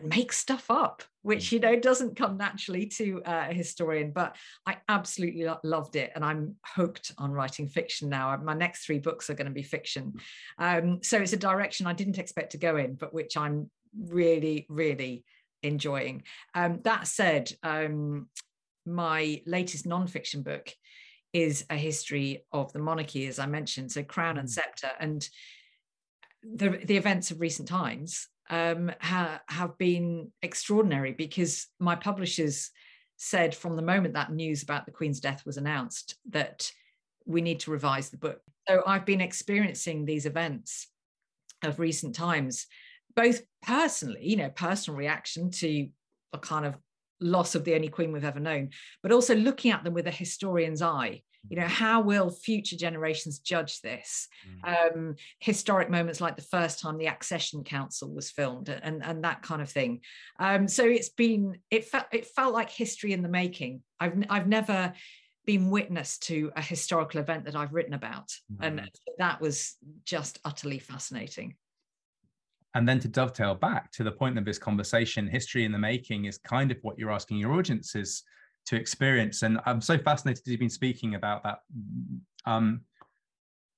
and 0.00 0.14
make 0.14 0.32
stuff 0.32 0.70
up, 0.70 1.02
which 1.22 1.52
you 1.52 1.60
know 1.60 1.76
doesn't 1.76 2.16
come 2.16 2.36
naturally 2.36 2.86
to 2.86 3.22
uh, 3.24 3.46
a 3.50 3.54
historian. 3.54 4.12
But 4.12 4.36
I 4.66 4.78
absolutely 4.88 5.44
lo- 5.44 5.60
loved 5.64 5.96
it, 5.96 6.12
and 6.14 6.24
I'm 6.24 6.56
hooked 6.64 7.12
on 7.18 7.32
writing 7.32 7.68
fiction 7.68 8.08
now. 8.08 8.36
My 8.36 8.54
next 8.54 8.84
three 8.84 8.98
books 8.98 9.30
are 9.30 9.34
going 9.34 9.46
to 9.46 9.52
be 9.52 9.62
fiction, 9.62 10.14
um, 10.58 11.00
so 11.02 11.18
it's 11.20 11.32
a 11.32 11.38
direction 11.38 11.86
I 11.86 11.92
didn't 11.92 12.18
expect 12.18 12.52
to 12.52 12.58
go 12.58 12.76
in, 12.76 12.94
but 12.94 13.14
which 13.14 13.36
I'm 13.36 13.70
really, 13.96 14.66
really 14.68 15.24
enjoying. 15.62 16.22
Um, 16.54 16.80
that 16.84 17.06
said, 17.06 17.52
um, 17.62 18.28
my 18.86 19.42
latest 19.46 19.86
nonfiction 19.86 20.44
book 20.44 20.72
is 21.32 21.64
a 21.68 21.76
history 21.76 22.44
of 22.52 22.72
the 22.72 22.78
monarchy, 22.78 23.26
as 23.26 23.38
I 23.38 23.46
mentioned, 23.46 23.92
so 23.92 24.02
Crown 24.02 24.38
and 24.38 24.48
mm. 24.48 24.52
Sceptre, 24.52 24.90
and 24.98 25.28
the 26.42 26.70
the 26.84 26.96
events 26.96 27.30
of 27.30 27.40
recent 27.40 27.68
times 27.68 28.28
um, 28.50 28.90
ha, 29.00 29.40
have 29.48 29.76
been 29.78 30.30
extraordinary 30.42 31.12
because 31.12 31.66
my 31.78 31.94
publishers 31.94 32.70
said 33.16 33.54
from 33.54 33.76
the 33.76 33.82
moment 33.82 34.14
that 34.14 34.32
news 34.32 34.62
about 34.62 34.86
the 34.86 34.92
Queen's 34.92 35.20
death 35.20 35.44
was 35.44 35.56
announced 35.56 36.16
that 36.30 36.70
we 37.26 37.42
need 37.42 37.60
to 37.60 37.70
revise 37.70 38.08
the 38.08 38.16
book. 38.16 38.40
So 38.68 38.82
I've 38.86 39.04
been 39.04 39.20
experiencing 39.20 40.04
these 40.04 40.24
events 40.24 40.88
of 41.62 41.78
recent 41.78 42.14
times, 42.14 42.66
both 43.14 43.42
personally, 43.62 44.20
you 44.22 44.36
know, 44.36 44.50
personal 44.50 44.96
reaction 44.96 45.50
to 45.50 45.88
a 46.32 46.38
kind 46.38 46.64
of 46.64 46.76
loss 47.20 47.54
of 47.54 47.64
the 47.64 47.74
only 47.74 47.88
queen 47.88 48.12
we've 48.12 48.24
ever 48.24 48.40
known, 48.40 48.70
but 49.02 49.12
also 49.12 49.34
looking 49.34 49.72
at 49.72 49.84
them 49.84 49.94
with 49.94 50.06
a 50.06 50.12
historian's 50.12 50.82
eye 50.82 51.22
you 51.48 51.56
know 51.56 51.66
how 51.66 52.00
will 52.00 52.30
future 52.30 52.76
generations 52.76 53.38
judge 53.38 53.80
this 53.80 54.28
mm. 54.64 54.96
um, 54.96 55.14
historic 55.38 55.88
moments 55.90 56.20
like 56.20 56.36
the 56.36 56.42
first 56.42 56.80
time 56.80 56.98
the 56.98 57.06
accession 57.06 57.64
council 57.64 58.12
was 58.12 58.30
filmed 58.30 58.68
and 58.68 59.04
and 59.04 59.24
that 59.24 59.42
kind 59.42 59.62
of 59.62 59.70
thing 59.70 60.00
um, 60.40 60.68
so 60.68 60.84
it's 60.84 61.10
been 61.10 61.58
it 61.70 61.84
felt 61.84 62.06
it 62.12 62.26
felt 62.26 62.54
like 62.54 62.70
history 62.70 63.12
in 63.12 63.22
the 63.22 63.28
making 63.28 63.82
i've 64.00 64.14
i've 64.28 64.48
never 64.48 64.92
been 65.46 65.70
witness 65.70 66.18
to 66.18 66.50
a 66.56 66.62
historical 66.62 67.20
event 67.20 67.44
that 67.44 67.56
i've 67.56 67.72
written 67.72 67.94
about 67.94 68.28
mm. 68.52 68.56
and 68.60 68.90
that 69.18 69.40
was 69.40 69.76
just 70.04 70.38
utterly 70.44 70.78
fascinating 70.78 71.54
and 72.74 72.86
then 72.86 73.00
to 73.00 73.08
dovetail 73.08 73.54
back 73.54 73.90
to 73.92 74.04
the 74.04 74.12
point 74.12 74.36
of 74.36 74.44
this 74.44 74.58
conversation 74.58 75.26
history 75.26 75.64
in 75.64 75.72
the 75.72 75.78
making 75.78 76.26
is 76.26 76.36
kind 76.38 76.70
of 76.70 76.76
what 76.82 76.98
you're 76.98 77.10
asking 77.10 77.38
your 77.38 77.52
audiences 77.52 78.22
to 78.68 78.76
experience. 78.76 79.42
And 79.42 79.58
I'm 79.66 79.80
so 79.80 79.98
fascinated 79.98 80.42
you've 80.46 80.60
been 80.60 80.70
speaking 80.70 81.14
about 81.14 81.42
that, 81.42 81.60
um, 82.44 82.82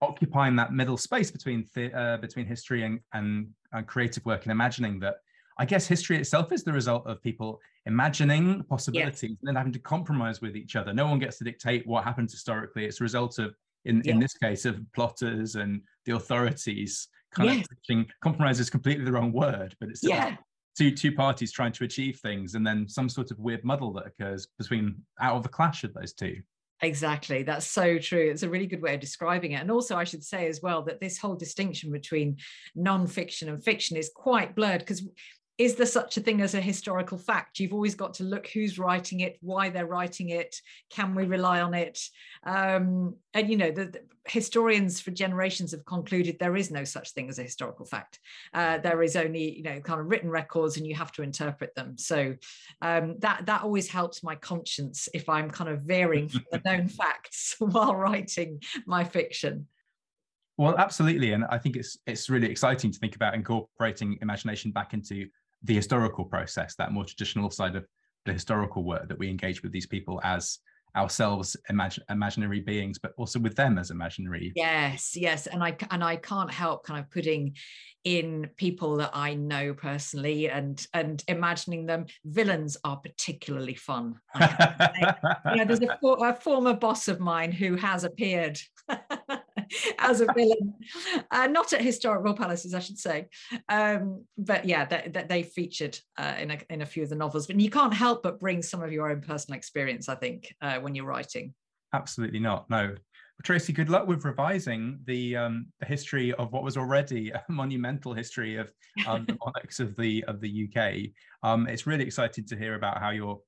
occupying 0.02 0.56
that 0.56 0.72
middle 0.72 0.96
space 0.96 1.30
between 1.30 1.66
the, 1.74 1.92
uh, 1.96 2.16
between 2.16 2.46
history 2.46 2.84
and, 2.84 3.00
and, 3.12 3.48
and 3.72 3.86
creative 3.86 4.24
work 4.24 4.42
and 4.44 4.52
imagining 4.52 4.98
that. 5.00 5.16
I 5.58 5.66
guess 5.66 5.86
history 5.86 6.16
itself 6.16 6.52
is 6.52 6.64
the 6.64 6.72
result 6.72 7.06
of 7.06 7.22
people 7.22 7.60
imagining 7.84 8.62
possibilities 8.64 9.22
yes. 9.22 9.38
and 9.40 9.48
then 9.48 9.56
having 9.56 9.72
to 9.74 9.78
compromise 9.78 10.40
with 10.40 10.56
each 10.56 10.74
other. 10.74 10.94
No 10.94 11.06
one 11.06 11.18
gets 11.18 11.36
to 11.38 11.44
dictate 11.44 11.86
what 11.86 12.02
happened 12.02 12.30
historically. 12.30 12.86
It's 12.86 13.00
a 13.00 13.04
result 13.04 13.38
of, 13.38 13.54
in, 13.84 14.00
yeah. 14.04 14.12
in 14.12 14.20
this 14.20 14.32
case, 14.34 14.64
of 14.64 14.80
plotters 14.94 15.56
and 15.56 15.82
the 16.06 16.16
authorities 16.16 17.08
kind 17.32 17.50
yes. 17.50 17.66
of 17.66 17.76
pushing. 17.76 18.06
Compromise 18.22 18.58
is 18.58 18.70
completely 18.70 19.04
the 19.04 19.12
wrong 19.12 19.32
word, 19.32 19.76
but 19.80 19.90
it's 19.90 20.02
yeah 20.02 20.36
two 20.80 20.90
two 20.90 21.12
parties 21.12 21.52
trying 21.52 21.72
to 21.72 21.84
achieve 21.84 22.18
things 22.20 22.54
and 22.54 22.66
then 22.66 22.88
some 22.88 23.06
sort 23.06 23.30
of 23.30 23.38
weird 23.38 23.62
muddle 23.64 23.92
that 23.92 24.06
occurs 24.06 24.48
between 24.58 24.96
out 25.20 25.36
of 25.36 25.42
the 25.42 25.48
clash 25.48 25.84
of 25.84 25.92
those 25.92 26.14
two 26.14 26.36
Exactly. 26.82 27.42
That's 27.42 27.66
so 27.66 27.98
true. 27.98 28.30
It's 28.30 28.42
a 28.42 28.48
really 28.48 28.66
good 28.66 28.80
way 28.80 28.94
of 28.94 29.00
describing 29.00 29.52
it. 29.52 29.60
And 29.60 29.70
also, 29.70 29.96
I 29.96 30.04
should 30.04 30.24
say 30.24 30.48
as 30.48 30.62
well 30.62 30.80
that 30.84 30.98
this 30.98 31.18
whole 31.18 31.34
distinction 31.34 31.92
between 31.92 32.38
non-fiction 32.74 33.50
and 33.50 33.62
fiction 33.62 33.98
is 33.98 34.10
quite 34.14 34.56
blurred 34.56 34.78
because 34.78 35.06
is 35.58 35.74
there 35.74 35.86
such 35.86 36.16
a 36.16 36.20
thing 36.20 36.40
as 36.40 36.54
a 36.54 36.60
historical 36.60 37.18
fact? 37.18 37.60
You've 37.60 37.74
always 37.74 37.94
got 37.94 38.14
to 38.14 38.24
look 38.24 38.46
who's 38.48 38.78
writing 38.78 39.20
it, 39.20 39.36
why 39.42 39.68
they're 39.68 39.86
writing 39.86 40.30
it, 40.30 40.56
can 40.88 41.14
we 41.14 41.24
rely 41.24 41.60
on 41.60 41.74
it? 41.74 42.00
Um, 42.44 43.16
and 43.34 43.50
you 43.50 43.56
know, 43.56 43.70
the, 43.70 43.86
the, 43.86 44.00
historians 44.26 45.00
for 45.00 45.10
generations 45.10 45.72
have 45.72 45.84
concluded 45.84 46.36
there 46.38 46.56
is 46.56 46.70
no 46.70 46.84
such 46.84 47.12
thing 47.12 47.28
as 47.28 47.38
a 47.38 47.42
historical 47.42 47.84
fact. 47.84 48.20
Uh, 48.54 48.78
there 48.78 49.02
is 49.02 49.16
only 49.16 49.56
you 49.56 49.62
know 49.62 49.80
kind 49.80 50.00
of 50.00 50.06
written 50.06 50.30
records, 50.30 50.76
and 50.76 50.86
you 50.86 50.94
have 50.94 51.12
to 51.12 51.22
interpret 51.22 51.74
them. 51.74 51.98
So 51.98 52.36
um, 52.80 53.16
that 53.18 53.44
that 53.46 53.62
always 53.62 53.88
helps 53.88 54.22
my 54.22 54.36
conscience 54.36 55.08
if 55.12 55.28
I'm 55.28 55.50
kind 55.50 55.68
of 55.68 55.82
veering 55.82 56.28
from 56.28 56.44
the 56.52 56.62
known 56.64 56.88
facts 57.00 57.56
while 57.58 57.94
writing 57.94 58.62
my 58.86 59.04
fiction. 59.04 59.66
Well, 60.56 60.76
absolutely, 60.76 61.32
and 61.32 61.44
I 61.46 61.58
think 61.58 61.76
it's 61.76 61.98
it's 62.06 62.28
really 62.28 62.50
exciting 62.50 62.92
to 62.92 62.98
think 62.98 63.16
about 63.16 63.34
incorporating 63.34 64.18
imagination 64.20 64.70
back 64.72 64.94
into 64.94 65.26
the 65.62 65.74
historical 65.74 66.24
process, 66.24 66.74
that 66.76 66.92
more 66.92 67.04
traditional 67.04 67.50
side 67.50 67.76
of 67.76 67.86
the 68.26 68.32
historical 68.32 68.84
work 68.84 69.08
that 69.08 69.18
we 69.18 69.28
engage 69.28 69.62
with 69.62 69.72
these 69.72 69.86
people 69.86 70.20
as 70.24 70.58
ourselves 70.96 71.56
imagine, 71.68 72.02
imaginary 72.10 72.60
beings 72.60 72.98
but 72.98 73.12
also 73.16 73.38
with 73.38 73.54
them 73.54 73.78
as 73.78 73.90
imaginary 73.90 74.52
yes 74.56 75.16
yes 75.16 75.46
and 75.46 75.62
i 75.62 75.76
and 75.90 76.02
i 76.02 76.16
can't 76.16 76.50
help 76.50 76.84
kind 76.84 76.98
of 76.98 77.08
putting 77.10 77.54
in 78.04 78.48
people 78.56 78.96
that 78.96 79.10
i 79.12 79.34
know 79.34 79.74
personally 79.74 80.48
and 80.48 80.86
and 80.94 81.22
imagining 81.28 81.84
them. 81.84 82.06
Villains 82.24 82.76
are 82.82 82.96
particularly 82.96 83.74
fun 83.74 84.14
you 84.34 84.40
know, 85.56 85.64
there's 85.66 85.80
a, 85.80 85.98
a 86.02 86.34
former 86.34 86.74
boss 86.74 87.08
of 87.08 87.20
mine 87.20 87.52
who 87.52 87.76
has 87.76 88.04
appeared 88.04 88.58
as 89.98 90.20
a 90.20 90.26
villain. 90.34 90.74
Uh, 91.30 91.46
not 91.46 91.72
at 91.72 91.80
historic 91.80 92.22
royal 92.22 92.36
palaces, 92.36 92.74
I 92.74 92.80
should 92.80 92.98
say. 92.98 93.28
Um, 93.68 94.24
but 94.36 94.64
yeah, 94.64 94.84
that, 94.86 95.12
that 95.14 95.28
they 95.28 95.42
featured 95.42 95.98
uh, 96.18 96.34
in, 96.38 96.50
a, 96.50 96.58
in 96.70 96.82
a 96.82 96.86
few 96.86 97.02
of 97.02 97.08
the 97.08 97.16
novels. 97.16 97.46
But 97.46 97.60
you 97.60 97.70
can't 97.70 97.94
help 97.94 98.22
but 98.22 98.40
bring 98.40 98.62
some 98.62 98.82
of 98.82 98.92
your 98.92 99.10
own 99.10 99.20
personal 99.20 99.56
experience, 99.56 100.08
I 100.08 100.14
think, 100.14 100.54
uh, 100.60 100.78
when 100.78 100.94
you're 100.94 101.06
writing. 101.06 101.54
Absolutely 101.92 102.40
not. 102.40 102.68
No. 102.70 102.94
Tracy, 103.42 103.72
good 103.72 103.88
luck 103.88 104.06
with 104.06 104.26
revising 104.26 105.00
the 105.06 105.34
um, 105.34 105.68
the 105.80 105.86
history 105.86 106.34
of 106.34 106.52
what 106.52 106.62
was 106.62 106.76
already 106.76 107.30
a 107.34 107.42
monumental 107.48 108.12
history 108.12 108.56
of 108.56 108.70
um, 109.06 109.24
the 109.24 109.38
monarchs 109.42 109.80
of 109.80 109.96
the 109.96 110.22
of 110.24 110.42
the 110.42 110.68
UK. 110.68 111.10
Um, 111.42 111.66
it's 111.66 111.86
really 111.86 112.04
exciting 112.04 112.44
to 112.48 112.56
hear 112.56 112.74
about 112.74 112.98
how 112.98 113.10
you're 113.10 113.40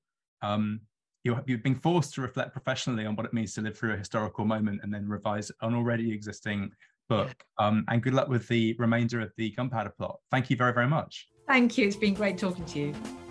um, 1.31 1.41
you 1.45 1.55
have 1.55 1.63
been 1.63 1.75
forced 1.75 2.13
to 2.15 2.21
reflect 2.21 2.51
professionally 2.51 3.05
on 3.05 3.15
what 3.15 3.25
it 3.25 3.33
means 3.33 3.53
to 3.53 3.61
live 3.61 3.77
through 3.77 3.93
a 3.93 3.97
historical 3.97 4.45
moment 4.45 4.81
and 4.83 4.93
then 4.93 5.07
revise 5.07 5.51
an 5.61 5.73
already 5.73 6.11
existing 6.11 6.71
book. 7.09 7.33
Um, 7.57 7.85
and 7.87 8.01
good 8.01 8.13
luck 8.13 8.27
with 8.27 8.47
the 8.47 8.75
remainder 8.77 9.21
of 9.21 9.31
the 9.37 9.51
Gunpowder 9.51 9.93
plot. 9.97 10.19
Thank 10.31 10.49
you 10.49 10.55
very, 10.55 10.73
very 10.73 10.87
much. 10.87 11.27
Thank 11.47 11.77
you. 11.77 11.87
It's 11.87 11.95
been 11.95 12.13
great 12.13 12.37
talking 12.37 12.65
to 12.65 12.79
you. 12.79 13.22